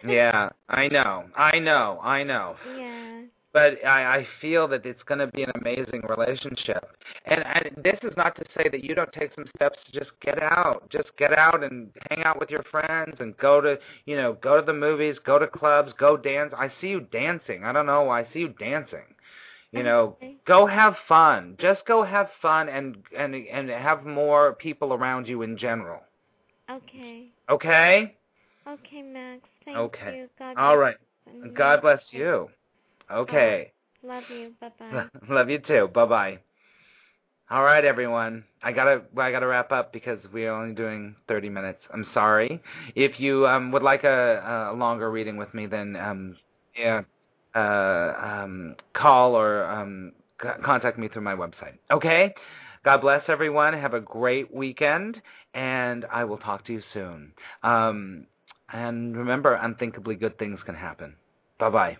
yeah 0.05 0.49
i 0.69 0.87
know. 0.87 1.25
I 1.35 1.59
know. 1.59 1.99
I 2.01 2.23
know. 2.23 2.55
Yeah. 2.77 3.21
But 3.55 3.83
i 3.85 4.17
i 4.17 4.27
feel 4.41 4.67
that 4.67 4.85
it's 4.85 5.01
going 5.03 5.17
to 5.17 5.27
be 5.27 5.41
an 5.43 5.51
amazing 5.61 6.01
relationship. 6.09 6.83
And 7.25 7.41
and 7.41 7.83
this 7.83 7.97
is 8.03 8.11
not 8.17 8.35
to 8.35 8.43
say 8.55 8.67
that 8.69 8.83
you 8.83 8.93
don't 8.93 9.11
take 9.13 9.33
some 9.33 9.45
steps 9.55 9.79
to 9.85 9.97
just 9.97 10.11
get 10.21 10.43
out 10.43 10.87
just 10.91 11.09
get 11.17 11.35
out 11.35 11.63
and 11.63 11.89
hang 12.09 12.23
out 12.23 12.37
with 12.37 12.49
your 12.49 12.63
friends 12.69 13.15
and 13.19 13.35
go 13.37 13.61
to 13.61 13.79
you 14.05 14.17
know 14.17 14.37
go 14.43 14.59
to 14.59 14.65
the 14.65 14.73
movies 14.73 15.15
go 15.25 15.39
to 15.39 15.47
clubs 15.47 15.93
go 15.97 16.17
dance. 16.17 16.53
I 16.55 16.69
see 16.81 16.87
you 16.87 17.07
dancing. 17.11 17.63
I 17.63 17.71
don't 17.71 17.85
know. 17.85 18.03
Why 18.03 18.21
i 18.21 18.27
see 18.33 18.39
you 18.39 18.49
dancing. 18.59 19.07
You 19.71 19.83
know 19.83 20.17
go 20.45 20.67
have 20.67 20.95
fun. 21.07 21.55
Just 21.59 21.85
go 21.87 22.03
have 22.03 22.27
fun 22.41 22.67
and 22.67 22.97
and 23.17 23.35
and 23.35 23.69
have 23.69 24.05
more 24.05 24.53
people 24.53 24.93
around 24.93 25.27
you 25.27 25.43
in 25.43 25.57
general. 25.57 26.01
Okay. 26.69 27.27
okay? 27.49 28.15
Okay, 28.67 29.01
Max. 29.01 29.41
Thank 29.63 29.77
Okay. 29.77 30.17
you. 30.17 30.29
God 30.39 30.57
all 30.57 30.77
right. 30.77 30.97
you. 31.31 31.51
god 31.51 31.81
bless 31.81 32.01
you 32.11 32.49
okay 33.11 33.71
Love 34.03 34.23
you. 34.29 34.51
Bye 34.61 34.71
bye. 34.79 35.05
love 35.29 35.49
you 35.49 35.59
too 35.59 35.89
bye 35.93 36.05
bye 36.05 36.39
All 37.49 37.63
right, 37.63 37.85
everyone. 37.85 38.43
I 38.63 38.71
gotta 38.71 39.03
I 39.17 39.31
gotta 39.31 39.45
wrap 39.47 39.71
up 39.71 39.93
because 39.93 40.17
we're 40.33 40.51
only 40.51 40.73
doing 40.73 41.15
30 41.27 41.49
minutes. 41.49 41.79
I'm 41.93 42.05
sorry. 42.13 42.61
If 42.95 43.19
you 43.19 43.45
um, 43.47 43.71
would 43.71 43.83
like 43.83 44.03
a, 44.03 44.71
a 44.71 44.75
longer 44.75 45.11
reading 45.11 45.37
with 45.37 45.53
me, 45.53 45.67
then 45.67 45.95
um, 45.95 46.37
yeah, 46.75 47.01
uh, 47.55 48.13
um, 48.43 48.75
call 48.93 49.35
or 49.35 49.63
um, 49.65 50.13
c- 50.41 50.49
contact 50.63 50.97
me 50.97 51.07
through 51.07 51.21
my 51.21 51.35
website. 51.35 51.77
Okay. 51.91 52.33
God 52.83 53.01
bless 53.01 53.23
everyone. 53.27 53.73
Have 53.73 53.93
a 53.93 53.99
great 53.99 54.53
weekend, 54.53 55.21
and 55.53 56.05
I 56.11 56.23
will 56.23 56.37
talk 56.37 56.65
to 56.65 56.73
you 56.73 56.81
soon. 56.93 57.31
Um, 57.63 58.27
and 58.73 59.15
remember, 59.15 59.53
unthinkably 59.55 60.15
good 60.15 60.37
things 60.39 60.59
can 60.65 60.75
happen. 60.75 61.15
Bye 61.59 61.69
bye. 61.69 61.97